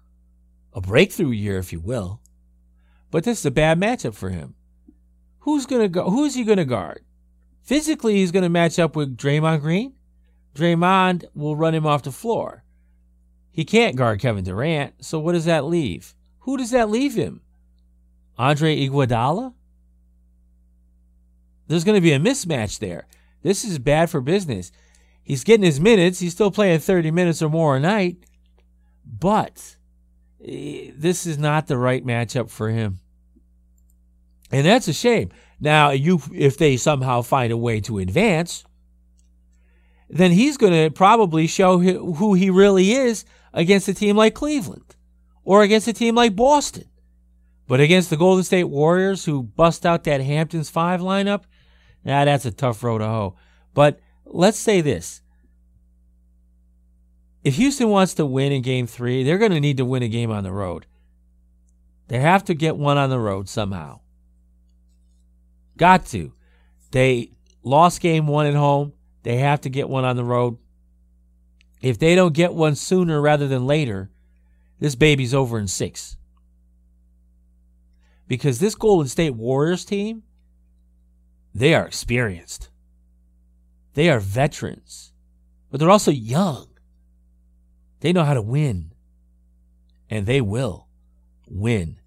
A 0.73 0.81
breakthrough 0.81 1.31
year, 1.31 1.59
if 1.59 1.73
you 1.73 1.81
will. 1.81 2.21
But 3.11 3.25
this 3.25 3.41
is 3.41 3.47
a 3.47 3.51
bad 3.51 3.81
matchup 3.81 4.15
for 4.15 4.31
him. 4.31 4.55
Who's 5.41 5.67
gonna 5.67 5.89
go 5.89 6.11
who's 6.11 6.35
he 6.35 6.45
gonna 6.45 6.65
guard? 6.65 7.05
Physically 7.63 8.17
he's 8.17 8.33
gonna 8.33 8.49
match 8.49 8.79
up 8.79 8.95
with 8.95 9.17
Draymond 9.17 9.61
Green. 9.61 9.95
Draymond 10.55 11.25
will 11.35 11.57
run 11.57 11.75
him 11.75 11.87
off 11.87 12.03
the 12.03 12.13
floor. 12.13 12.65
He 13.51 13.65
can't 13.65 13.97
guard 13.97 14.21
Kevin 14.21 14.45
Durant, 14.45 15.05
so 15.05 15.19
what 15.19 15.33
does 15.33 15.47
that 15.47 15.65
leave? 15.65 16.15
Who 16.41 16.57
does 16.57 16.71
that 16.71 16.91
leave 16.91 17.15
him? 17.15 17.41
Andre 18.39 18.77
Iguodala? 18.77 19.55
There's 21.67 21.85
going 21.85 21.97
to 21.97 22.03
be 22.03 22.13
a 22.13 22.21
mismatch 22.21 22.79
there. 22.79 23.07
This 23.43 23.65
is 23.65 23.79
bad 23.79 24.11
for 24.11 24.21
business. 24.21 24.71
He's 25.27 25.43
getting 25.43 25.67
his 25.67 25.81
minutes. 25.81 26.21
He's 26.21 26.33
still 26.33 26.53
playing 26.53 26.79
30 26.79 27.11
minutes 27.11 27.43
or 27.43 27.49
more 27.49 27.77
a 27.77 27.81
night. 27.81 28.19
But 29.05 29.77
eh, 30.43 30.93
this 30.95 31.27
is 31.27 31.37
not 31.37 31.67
the 31.67 31.77
right 31.77 32.07
matchup 32.07 32.49
for 32.49 32.71
him. 32.71 33.01
And 34.53 34.65
that's 34.65 34.87
a 34.87 34.93
shame. 34.93 35.31
Now, 35.59 35.91
you 35.91 36.21
if 36.33 36.59
they 36.59 36.77
somehow 36.77 37.23
find 37.23 37.53
a 37.53 37.57
way 37.57 37.81
to 37.81 37.99
advance, 37.99 38.65
then 40.09 40.31
he's 40.31 40.57
going 40.57 40.73
to 40.73 40.91
probably 40.95 41.49
show 41.49 41.79
who 41.79 42.35
he 42.35 42.49
really 42.49 42.93
is 42.93 43.25
against 43.53 43.89
a 43.89 43.95
team 43.95 44.17
like 44.17 44.35
Cleveland 44.35 44.95
or 45.43 45.63
against 45.63 45.89
a 45.89 45.93
team 45.93 46.15
like 46.15 46.37
Boston. 46.37 46.85
But 47.67 47.81
against 47.81 48.11
the 48.11 48.17
Golden 48.17 48.45
State 48.45 48.65
Warriors, 48.65 49.25
who 49.25 49.43
bust 49.43 49.85
out 49.85 50.05
that 50.05 50.21
Hamptons 50.21 50.71
5 50.71 51.01
lineup, 51.01 51.43
now 52.05 52.25
that's 52.25 52.45
a 52.45 52.53
tough 52.53 52.85
road 52.85 52.99
to 52.99 53.07
hoe. 53.07 53.37
But 53.75 53.99
let's 54.27 54.59
say 54.59 54.81
this. 54.81 55.23
If 57.43 57.55
Houston 57.55 57.89
wants 57.89 58.15
to 58.15 58.27
win 58.27 58.53
in 58.53 58.63
game 58.63 58.87
three, 58.87 59.23
they're 59.23 59.39
going 59.39 59.53
to 59.53 59.61
need 59.61 59.77
to 59.77 59.85
win 59.85 60.03
a 60.03 60.09
game 60.09 60.31
on 60.31 60.43
the 60.43 60.53
road. 60.53 60.87
They 62.09 62.19
have 62.19 62.45
to 62.45 62.55
get 62.55 62.77
one 62.77 62.99
on 62.99 63.11
the 63.11 63.19
road 63.19 63.49
somehow. 63.49 64.01
Got 65.77 66.07
to. 66.07 66.33
They 66.91 67.33
lost 67.63 68.01
game 68.01 68.27
one 68.27 68.47
at 68.47 68.55
home. 68.55 68.93
They 69.23 69.37
have 69.39 69.61
to 69.63 69.71
get 69.71 69.89
one 69.89 70.05
on 70.05 70.17
the 70.17 70.25
road. 70.25 70.59
If 71.81 71.99
they 71.99 72.15
don't 72.15 72.35
get 72.35 72.55
one 72.55 72.75
sooner 72.75 73.21
rather 73.21 73.47
than 73.47 73.67
later, 73.67 74.11
this 74.79 74.95
baby's 74.95 75.35
over 75.35 75.59
in 75.59 75.69
six. 75.69 76.17
Because 78.29 78.59
this 78.59 78.75
Golden 78.75 79.09
State 79.09 79.35
Warriors 79.35 79.85
team, 79.85 80.23
they 81.55 81.75
are 81.75 81.87
experienced. 81.87 82.71
They 83.97 84.11
are 84.11 84.21
veterans, 84.21 85.15
but 85.71 85.81
they're 85.81 85.91
also 85.91 86.11
young. 86.11 86.69
They 88.01 88.13
know 88.13 88.25
how 88.25 88.35
to 88.35 88.43
win. 88.43 88.93
And 90.11 90.27
they 90.27 90.43
will 90.43 90.87
win. 91.49 91.99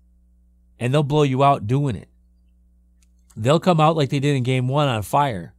And 0.80 0.94
they'll 0.94 1.02
blow 1.02 1.24
you 1.24 1.44
out 1.44 1.66
doing 1.66 1.96
it. 1.96 2.08
They'll 3.36 3.60
come 3.60 3.80
out 3.80 3.98
like 3.98 4.10
they 4.10 4.20
did 4.20 4.36
in 4.36 4.44
game 4.44 4.68
one 4.68 4.88
on 4.88 5.02
fire. 5.02 5.56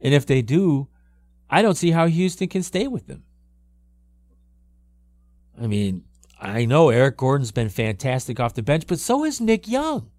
And 0.00 0.14
if 0.14 0.24
they 0.24 0.40
do, 0.40 0.88
I 1.50 1.60
don't 1.60 1.74
see 1.74 1.90
how 1.90 2.06
Houston 2.06 2.48
can 2.48 2.62
stay 2.62 2.88
with 2.88 3.06
them. 3.06 3.22
I 5.60 5.66
mean, 5.66 6.04
I 6.40 6.64
know 6.64 6.88
Eric 6.88 7.18
Gordon's 7.18 7.52
been 7.52 7.68
fantastic 7.68 8.40
off 8.40 8.54
the 8.54 8.62
bench, 8.62 8.86
but 8.86 8.98
so 8.98 9.24
has 9.24 9.42
Nick 9.42 9.68
Young 9.68 10.10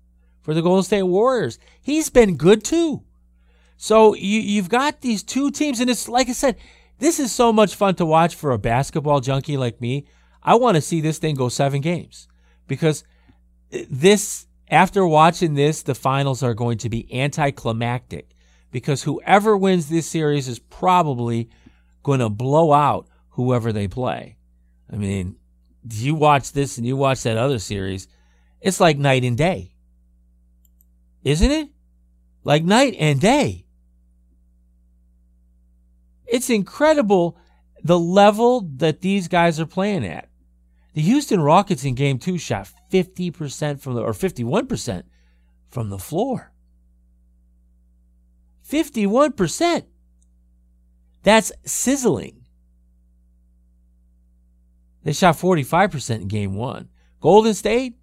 for 0.44 0.54
the 0.54 0.62
Golden 0.62 0.84
State 0.84 1.02
Warriors. 1.02 1.58
He's 1.82 2.12
been 2.12 2.38
good 2.38 2.64
too. 2.64 3.07
So 3.78 4.16
you, 4.16 4.40
you've 4.40 4.70
got 4.70 5.02
these 5.02 5.24
two 5.24 5.52
teams, 5.52 5.80
and 5.80 5.90
it's 5.90 6.10
like 6.10 6.30
I 6.30 6.34
said, 6.34 6.58
this 7.00 7.20
is 7.20 7.32
so 7.32 7.54
much 7.54 7.76
fun 7.76 7.96
to 7.96 8.06
watch 8.06 8.36
for 8.36 8.52
a 8.52 8.58
basketball 8.58 9.22
junkie 9.22 9.58
like 9.58 9.80
me. 9.80 10.08
I 10.44 10.56
want 10.56 10.76
to 10.76 10.82
see 10.82 11.00
this 11.00 11.20
thing 11.20 11.36
go 11.36 11.50
seven 11.50 11.82
games 11.82 12.28
because 12.68 13.04
this, 13.70 14.48
after 14.70 15.06
watching 15.06 15.54
this, 15.54 15.84
the 15.84 15.96
finals 15.96 16.42
are 16.42 16.54
going 16.54 16.80
to 16.80 16.90
be 16.90 17.14
anticlimactic 17.14 18.32
because 18.72 19.04
whoever 19.04 19.56
wins 19.56 19.90
this 19.90 20.08
series 20.08 20.48
is 20.48 20.60
probably 20.60 21.50
going 22.02 22.20
to 22.20 22.30
blow 22.30 22.74
out 22.74 23.08
whoever 23.32 23.72
they 23.72 23.88
play. 23.88 24.38
I 24.92 24.96
mean, 24.96 25.36
you 25.90 26.16
watch 26.16 26.52
this 26.52 26.78
and 26.78 26.88
you 26.88 26.96
watch 26.96 27.24
that 27.24 27.38
other 27.38 27.60
series, 27.60 28.08
it's 28.60 28.80
like 28.80 28.98
night 28.98 29.24
and 29.24 29.38
day. 29.38 29.76
Isn't 31.24 31.52
it? 31.52 31.70
Like 32.44 32.64
night 32.64 32.96
and 32.98 33.20
day. 33.20 33.67
It's 36.28 36.50
incredible 36.50 37.38
the 37.84 38.00
level 38.00 38.62
that 38.78 39.02
these 39.02 39.28
guys 39.28 39.60
are 39.60 39.66
playing 39.66 40.06
at. 40.06 40.30
The 40.94 41.02
Houston 41.02 41.40
Rockets 41.42 41.84
in 41.84 41.96
game 41.96 42.20
two 42.20 42.38
shot 42.38 42.70
50% 42.92 43.80
from 43.80 43.94
the, 43.94 44.02
or 44.02 44.14
51% 44.14 45.04
from 45.70 45.90
the 45.90 46.00
floor. 46.00 46.52
51%. 48.70 49.86
That's 51.24 51.52
sizzling. 51.66 52.46
They 55.04 55.14
shot 55.14 55.36
45% 55.36 56.22
in 56.22 56.28
game 56.28 56.56
one. 56.56 56.90
Golden 57.22 57.54
State, 57.54 57.98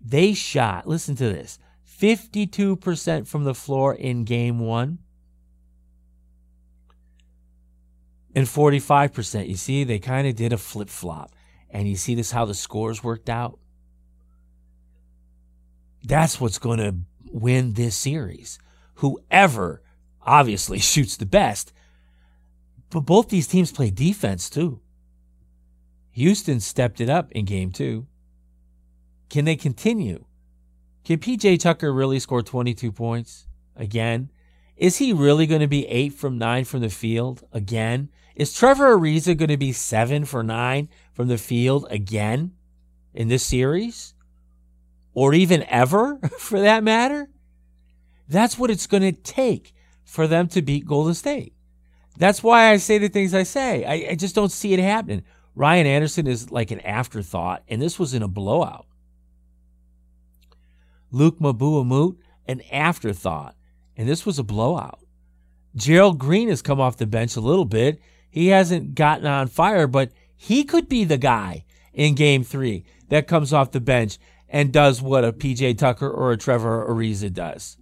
they 0.00 0.32
shot, 0.32 0.86
listen 0.86 1.16
to 1.16 1.24
this, 1.24 1.58
52% 1.98 3.26
from 3.26 3.44
the 3.44 3.54
floor 3.54 3.94
in 3.94 4.24
game 4.24 4.60
one 4.60 4.98
and 8.36 8.46
45%. 8.46 9.48
You 9.48 9.56
see, 9.56 9.82
they 9.82 9.98
kind 9.98 10.28
of 10.28 10.36
did 10.36 10.52
a 10.52 10.58
flip 10.58 10.90
flop. 10.90 11.34
And 11.70 11.88
you 11.88 11.96
see 11.96 12.14
this 12.14 12.30
how 12.30 12.44
the 12.44 12.54
scores 12.54 13.02
worked 13.02 13.30
out? 13.30 13.58
That's 16.04 16.38
what's 16.38 16.58
going 16.58 16.78
to 16.78 16.96
win 17.32 17.72
this 17.72 17.96
series. 17.96 18.58
Whoever 18.96 19.82
obviously 20.20 20.78
shoots 20.80 21.16
the 21.16 21.26
best. 21.26 21.72
But 22.90 23.00
both 23.00 23.30
these 23.30 23.48
teams 23.48 23.72
play 23.72 23.90
defense 23.90 24.50
too. 24.50 24.80
Houston 26.12 26.60
stepped 26.60 27.00
it 27.00 27.08
up 27.08 27.32
in 27.32 27.46
game 27.46 27.72
two. 27.72 28.06
Can 29.30 29.46
they 29.46 29.56
continue? 29.56 30.24
Can 31.04 31.18
PJ 31.18 31.58
Tucker 31.60 31.92
really 31.92 32.20
score 32.20 32.42
22 32.42 32.92
points 32.92 33.46
again? 33.74 34.30
Is 34.76 34.98
he 34.98 35.12
really 35.14 35.46
going 35.46 35.62
to 35.62 35.66
be 35.66 35.86
eight 35.86 36.12
from 36.12 36.36
nine 36.36 36.64
from 36.64 36.80
the 36.80 36.90
field 36.90 37.42
again? 37.50 38.10
Is 38.36 38.52
Trevor 38.52 38.94
Ariza 38.94 39.34
going 39.34 39.48
to 39.48 39.56
be 39.56 39.72
seven 39.72 40.26
for 40.26 40.42
nine 40.42 40.90
from 41.14 41.28
the 41.28 41.38
field 41.38 41.86
again 41.90 42.52
in 43.14 43.28
this 43.28 43.42
series? 43.42 44.12
Or 45.14 45.32
even 45.32 45.64
ever 45.64 46.18
for 46.38 46.60
that 46.60 46.84
matter? 46.84 47.30
That's 48.28 48.58
what 48.58 48.70
it's 48.70 48.86
going 48.86 49.02
to 49.02 49.12
take 49.12 49.72
for 50.04 50.26
them 50.26 50.48
to 50.48 50.60
beat 50.60 50.84
Golden 50.84 51.14
State. 51.14 51.54
That's 52.18 52.42
why 52.42 52.70
I 52.70 52.76
say 52.76 52.98
the 52.98 53.08
things 53.08 53.32
I 53.32 53.42
say. 53.42 53.84
I, 53.84 54.10
I 54.10 54.14
just 54.14 54.34
don't 54.34 54.52
see 54.52 54.74
it 54.74 54.80
happening. 54.80 55.22
Ryan 55.54 55.86
Anderson 55.86 56.26
is 56.26 56.50
like 56.50 56.70
an 56.70 56.80
afterthought, 56.80 57.62
and 57.68 57.80
this 57.80 57.98
was 57.98 58.12
in 58.12 58.22
a 58.22 58.28
blowout. 58.28 58.86
Luke 61.10 61.40
Moute, 61.40 62.18
an 62.46 62.60
afterthought, 62.70 63.54
and 63.96 64.06
this 64.06 64.26
was 64.26 64.38
a 64.38 64.44
blowout. 64.44 65.00
Gerald 65.74 66.18
Green 66.18 66.48
has 66.48 66.60
come 66.60 66.80
off 66.80 66.98
the 66.98 67.06
bench 67.06 67.36
a 67.36 67.40
little 67.40 67.64
bit. 67.64 68.00
He 68.36 68.48
hasn't 68.48 68.94
gotten 68.94 69.24
on 69.24 69.46
fire, 69.46 69.86
but 69.86 70.12
he 70.36 70.62
could 70.62 70.90
be 70.90 71.04
the 71.04 71.16
guy 71.16 71.64
in 71.94 72.14
game 72.14 72.44
three 72.44 72.84
that 73.08 73.26
comes 73.26 73.50
off 73.50 73.70
the 73.70 73.80
bench 73.80 74.18
and 74.46 74.74
does 74.74 75.00
what 75.00 75.24
a 75.24 75.32
PJ 75.32 75.78
Tucker 75.78 76.10
or 76.10 76.32
a 76.32 76.36
Trevor 76.36 76.86
Ariza 76.86 77.32
does. 77.32 77.78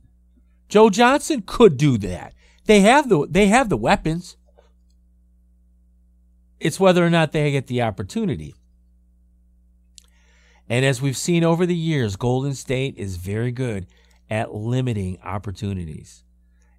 Joe 0.68 0.90
Johnson 0.90 1.42
could 1.44 1.76
do 1.76 1.98
that. 1.98 2.34
They 2.66 2.82
have 2.82 3.08
the 3.08 3.26
they 3.28 3.48
have 3.48 3.68
the 3.68 3.76
weapons. 3.76 4.36
It's 6.60 6.78
whether 6.78 7.04
or 7.04 7.10
not 7.10 7.32
they 7.32 7.50
get 7.50 7.66
the 7.66 7.82
opportunity. 7.82 8.54
And 10.68 10.84
as 10.84 11.02
we've 11.02 11.16
seen 11.16 11.42
over 11.42 11.66
the 11.66 11.74
years, 11.74 12.14
Golden 12.14 12.54
State 12.54 12.96
is 12.96 13.16
very 13.16 13.50
good 13.50 13.88
at 14.30 14.54
limiting 14.54 15.18
opportunities 15.24 16.22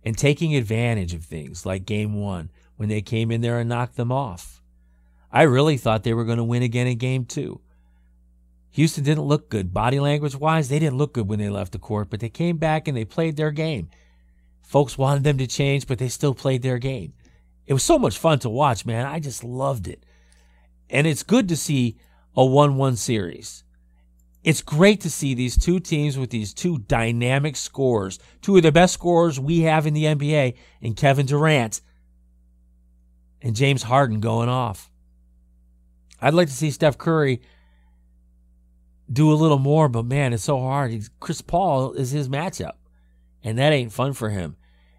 and 0.01 0.17
taking 0.17 0.55
advantage 0.55 1.13
of 1.13 1.25
things 1.25 1.65
like 1.65 1.85
game 1.85 2.13
one 2.13 2.49
when 2.77 2.89
they 2.89 3.01
came 3.01 3.31
in 3.31 3.41
there 3.41 3.59
and 3.59 3.69
knocked 3.69 3.95
them 3.95 4.11
off. 4.11 4.61
I 5.31 5.43
really 5.43 5.77
thought 5.77 6.03
they 6.03 6.13
were 6.13 6.25
going 6.25 6.37
to 6.37 6.43
win 6.43 6.63
again 6.63 6.87
in 6.87 6.97
game 6.97 7.25
two. 7.25 7.61
Houston 8.71 9.03
didn't 9.03 9.23
look 9.23 9.49
good. 9.49 9.73
Body 9.73 9.99
language 9.99 10.35
wise, 10.35 10.67
they 10.67 10.79
didn't 10.79 10.97
look 10.97 11.13
good 11.13 11.27
when 11.27 11.39
they 11.39 11.49
left 11.49 11.71
the 11.71 11.79
court, 11.79 12.09
but 12.09 12.19
they 12.19 12.29
came 12.29 12.57
back 12.57 12.87
and 12.87 12.97
they 12.97 13.05
played 13.05 13.37
their 13.37 13.51
game. 13.51 13.89
Folks 14.63 14.97
wanted 14.97 15.23
them 15.23 15.37
to 15.37 15.47
change, 15.47 15.87
but 15.87 15.97
they 15.97 16.09
still 16.09 16.33
played 16.33 16.61
their 16.61 16.77
game. 16.77 17.13
It 17.67 17.73
was 17.73 17.83
so 17.83 17.97
much 17.97 18.17
fun 18.17 18.39
to 18.39 18.49
watch, 18.49 18.85
man. 18.85 19.05
I 19.05 19.19
just 19.19 19.43
loved 19.43 19.87
it. 19.87 20.05
And 20.89 21.07
it's 21.07 21.23
good 21.23 21.47
to 21.49 21.57
see 21.57 21.97
a 22.35 22.45
1 22.45 22.75
1 22.75 22.95
series. 22.95 23.63
It's 24.43 24.61
great 24.61 25.01
to 25.01 25.09
see 25.09 25.33
these 25.33 25.57
two 25.57 25.79
teams 25.79 26.17
with 26.17 26.29
these 26.29 26.53
two 26.53 26.79
dynamic 26.79 27.55
scorers, 27.55 28.19
two 28.41 28.57
of 28.57 28.63
the 28.63 28.71
best 28.71 28.93
scorers 28.93 29.39
we 29.39 29.61
have 29.61 29.87
in 29.87 29.93
the 29.93 30.03
NBA, 30.03 30.55
and 30.81 30.95
Kevin 30.95 31.25
Durant 31.25 31.81
and 33.41 33.55
James 33.55 33.83
Harden 33.83 34.19
going 34.19 34.49
off. 34.49 34.91
I'd 36.21 36.33
like 36.33 36.47
to 36.47 36.53
see 36.53 36.71
Steph 36.71 36.97
Curry 36.97 37.41
do 39.11 39.31
a 39.31 39.35
little 39.35 39.59
more, 39.59 39.87
but 39.87 40.05
man, 40.05 40.33
it's 40.33 40.43
so 40.43 40.59
hard. 40.59 40.91
He's, 40.91 41.09
Chris 41.19 41.41
Paul 41.41 41.93
is 41.93 42.11
his 42.11 42.29
matchup, 42.29 42.73
and 43.43 43.57
that 43.57 43.73
ain't 43.73 43.91
fun 43.91 44.13
for 44.13 44.29
him. 44.29 44.55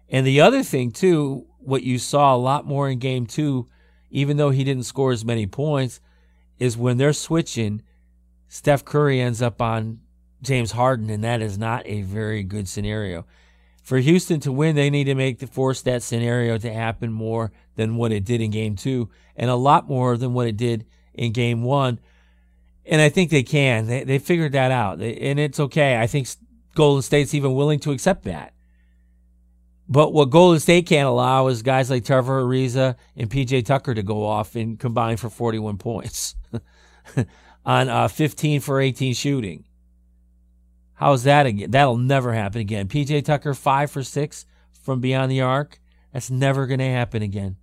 And 0.09 0.25
the 0.25 0.39
other 0.39 0.63
thing, 0.63 0.91
too, 0.91 1.47
what 1.59 1.83
you 1.83 1.99
saw 1.99 2.33
a 2.33 2.37
lot 2.37 2.65
more 2.65 2.89
in 2.89 2.99
game 2.99 3.25
two, 3.25 3.67
even 4.09 4.37
though 4.37 4.51
he 4.51 4.63
didn't 4.63 4.83
score 4.83 5.11
as 5.11 5.25
many 5.25 5.45
points, 5.45 5.99
is 6.59 6.77
when 6.77 6.97
they're 6.97 7.13
switching 7.13 7.81
Steph 8.47 8.85
Curry 8.85 9.19
ends 9.19 9.41
up 9.41 9.61
on 9.61 9.99
James 10.41 10.71
Harden, 10.71 11.09
and 11.09 11.23
that 11.23 11.41
is 11.41 11.57
not 11.57 11.85
a 11.85 12.03
very 12.03 12.43
good 12.43 12.69
scenario. 12.69 13.25
For 13.83 13.97
Houston 13.97 14.39
to 14.41 14.51
win, 14.51 14.75
they 14.75 14.89
need 14.89 15.05
to 15.05 15.15
make 15.15 15.39
the 15.39 15.47
force 15.47 15.81
that 15.81 16.03
scenario 16.03 16.57
to 16.57 16.71
happen 16.71 17.11
more 17.11 17.51
than 17.77 17.95
what 17.95 18.11
it 18.11 18.25
did 18.25 18.41
in 18.41 18.51
game 18.51 18.75
two, 18.75 19.09
and 19.37 19.49
a 19.49 19.55
lot 19.55 19.87
more 19.87 20.17
than 20.17 20.33
what 20.33 20.47
it 20.47 20.57
did 20.57 20.85
in 21.13 21.31
game 21.31 21.63
one. 21.63 21.99
And 22.85 23.01
I 23.01 23.07
think 23.07 23.31
they 23.31 23.43
can. 23.43 23.87
They, 23.87 24.03
they 24.03 24.19
figured 24.19 24.51
that 24.51 24.71
out, 24.71 24.99
and 24.99 25.39
it's 25.39 25.59
okay. 25.59 25.97
I 25.97 26.07
think 26.07 26.27
Golden 26.75 27.01
State's 27.01 27.33
even 27.33 27.55
willing 27.55 27.79
to 27.79 27.91
accept 27.91 28.25
that. 28.25 28.53
But 29.89 30.11
what 30.11 30.29
Golden 30.29 30.59
State 30.59 30.85
can't 30.85 31.07
allow 31.07 31.47
is 31.47 31.61
guys 31.61 31.89
like 31.89 32.03
Trevor 32.03 32.43
Ariza 32.43 32.97
and 33.15 33.29
PJ 33.29 33.65
Tucker 33.65 33.93
to 33.93 34.03
go 34.03 34.25
off 34.25 34.57
and 34.57 34.77
combine 34.77 35.15
for 35.15 35.29
41 35.29 35.77
points. 35.77 36.35
on 37.67 37.89
uh, 37.89 38.07
15 38.07 38.61
for 38.61 38.79
18 38.79 39.13
shooting. 39.13 39.65
How's 40.93 41.23
that 41.23 41.45
again? 41.45 41.69
That'll 41.69 41.97
never 41.97 42.33
happen 42.33 42.61
again. 42.61 42.87
PJ 42.87 43.25
Tucker, 43.25 43.53
5 43.53 43.91
for 43.91 44.03
6 44.03 44.45
from 44.81 45.01
beyond 45.01 45.29
the 45.29 45.41
arc. 45.41 45.79
That's 46.13 46.31
never 46.31 46.65
going 46.65 46.79
to 46.79 46.85
happen 46.85 47.21
again. 47.21 47.57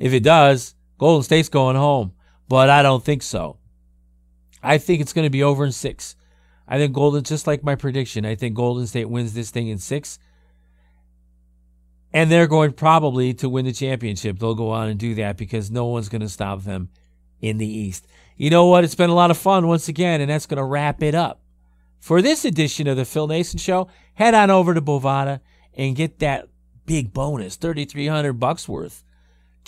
If 0.00 0.14
it 0.14 0.24
does, 0.24 0.74
Golden 0.98 1.22
State's 1.22 1.50
going 1.50 1.76
home. 1.76 2.12
But 2.48 2.70
I 2.70 2.82
don't 2.82 3.04
think 3.04 3.22
so. 3.22 3.58
I 4.62 4.78
think 4.78 5.00
it's 5.00 5.12
going 5.12 5.26
to 5.26 5.30
be 5.30 5.44
over 5.44 5.64
in 5.64 5.70
six. 5.70 6.16
I 6.66 6.78
think 6.78 6.94
Golden, 6.94 7.22
just 7.22 7.46
like 7.46 7.62
my 7.62 7.76
prediction, 7.76 8.24
I 8.24 8.34
think 8.34 8.56
Golden 8.56 8.86
State 8.86 9.08
wins 9.08 9.34
this 9.34 9.50
thing 9.50 9.68
in 9.68 9.78
six. 9.78 10.18
And 12.12 12.30
they're 12.30 12.48
going 12.48 12.72
probably 12.72 13.34
to 13.34 13.48
win 13.48 13.66
the 13.66 13.72
championship. 13.72 14.38
They'll 14.38 14.54
go 14.54 14.70
on 14.70 14.88
and 14.88 14.98
do 14.98 15.14
that 15.16 15.36
because 15.36 15.70
no 15.70 15.86
one's 15.86 16.08
going 16.08 16.22
to 16.22 16.28
stop 16.28 16.62
them 16.62 16.88
in 17.40 17.58
the 17.58 17.68
East. 17.68 18.06
You 18.36 18.50
know 18.50 18.66
what? 18.66 18.84
It's 18.84 18.94
been 18.94 19.10
a 19.10 19.14
lot 19.14 19.30
of 19.30 19.38
fun 19.38 19.68
once 19.68 19.88
again, 19.88 20.20
and 20.20 20.30
that's 20.30 20.46
going 20.46 20.58
to 20.58 20.64
wrap 20.64 21.02
it 21.02 21.14
up. 21.14 21.40
For 22.00 22.22
this 22.22 22.44
edition 22.44 22.88
of 22.88 22.96
the 22.96 23.04
Phil 23.04 23.28
Naessens 23.28 23.60
Show, 23.60 23.88
head 24.14 24.34
on 24.34 24.50
over 24.50 24.74
to 24.74 24.80
Bovada 24.80 25.40
and 25.74 25.94
get 25.94 26.18
that 26.20 26.48
big 26.86 27.12
bonus, 27.12 27.56
3300 27.56 28.32
bucks 28.32 28.68
worth, 28.68 29.04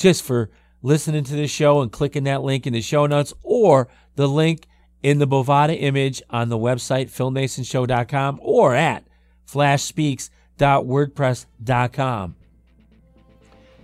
just 0.03 0.23
for 0.25 0.51
listening 0.83 1.23
to 1.23 1.35
the 1.35 1.47
show 1.47 1.81
and 1.81 1.93
clicking 1.93 2.25
that 2.25 2.43
link 2.43 2.67
in 2.67 2.73
the 2.73 2.83
show 2.83 3.07
notes 3.07 3.33
or 3.45 3.87
the 4.17 4.27
link 4.27 4.67
in 5.01 5.21
the 5.21 5.29
Bovada 5.29 5.81
image 5.81 6.21
on 6.29 6.49
the 6.49 6.59
website, 6.59 7.09
philnaessensshow.com 7.09 8.41
or 8.43 8.75
at 8.75 9.05
flashspeaks.wordpress.com. 9.49 12.37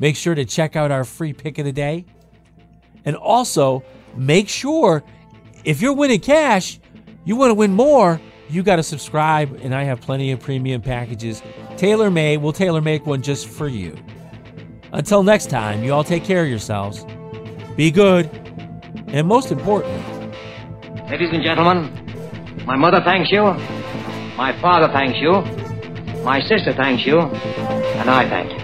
Make 0.00 0.16
sure 0.16 0.34
to 0.34 0.44
check 0.44 0.74
out 0.74 0.90
our 0.90 1.04
free 1.04 1.32
pick 1.32 1.58
of 1.58 1.64
the 1.64 1.72
day. 1.72 2.04
And 3.04 3.14
also, 3.14 3.84
make 4.16 4.48
sure 4.48 5.04
if 5.64 5.80
you're 5.80 5.94
winning 5.94 6.18
cash, 6.20 6.80
you 7.24 7.36
want 7.36 7.50
to 7.50 7.54
win 7.54 7.74
more, 7.74 8.20
you 8.48 8.64
got 8.64 8.76
to 8.76 8.82
subscribe. 8.82 9.60
And 9.62 9.74
I 9.74 9.82
have 9.84 10.00
plenty 10.00 10.32
of 10.32 10.40
premium 10.40 10.82
packages. 10.82 11.42
Tailor 11.76 12.10
made, 12.10 12.38
we'll 12.38 12.52
tailor 12.52 12.80
make 12.80 13.06
one 13.06 13.22
just 13.22 13.46
for 13.46 13.68
you. 13.68 13.96
Until 14.92 15.22
next 15.22 15.50
time, 15.50 15.84
you 15.84 15.92
all 15.92 16.04
take 16.04 16.24
care 16.24 16.42
of 16.42 16.48
yourselves. 16.48 17.04
Be 17.76 17.90
good. 17.90 18.26
And 19.08 19.26
most 19.26 19.50
important, 19.50 19.92
ladies 21.08 21.30
and 21.32 21.42
gentlemen, 21.42 21.90
my 22.66 22.76
mother 22.76 23.00
thanks 23.02 23.30
you, 23.30 23.42
my 24.36 24.54
father 24.60 24.92
thanks 24.92 25.18
you, 25.18 25.40
my 26.22 26.40
sister 26.40 26.74
thanks 26.74 27.06
you, 27.06 27.18
and 27.18 28.10
I 28.10 28.28
thank 28.28 28.52
you. 28.52 28.57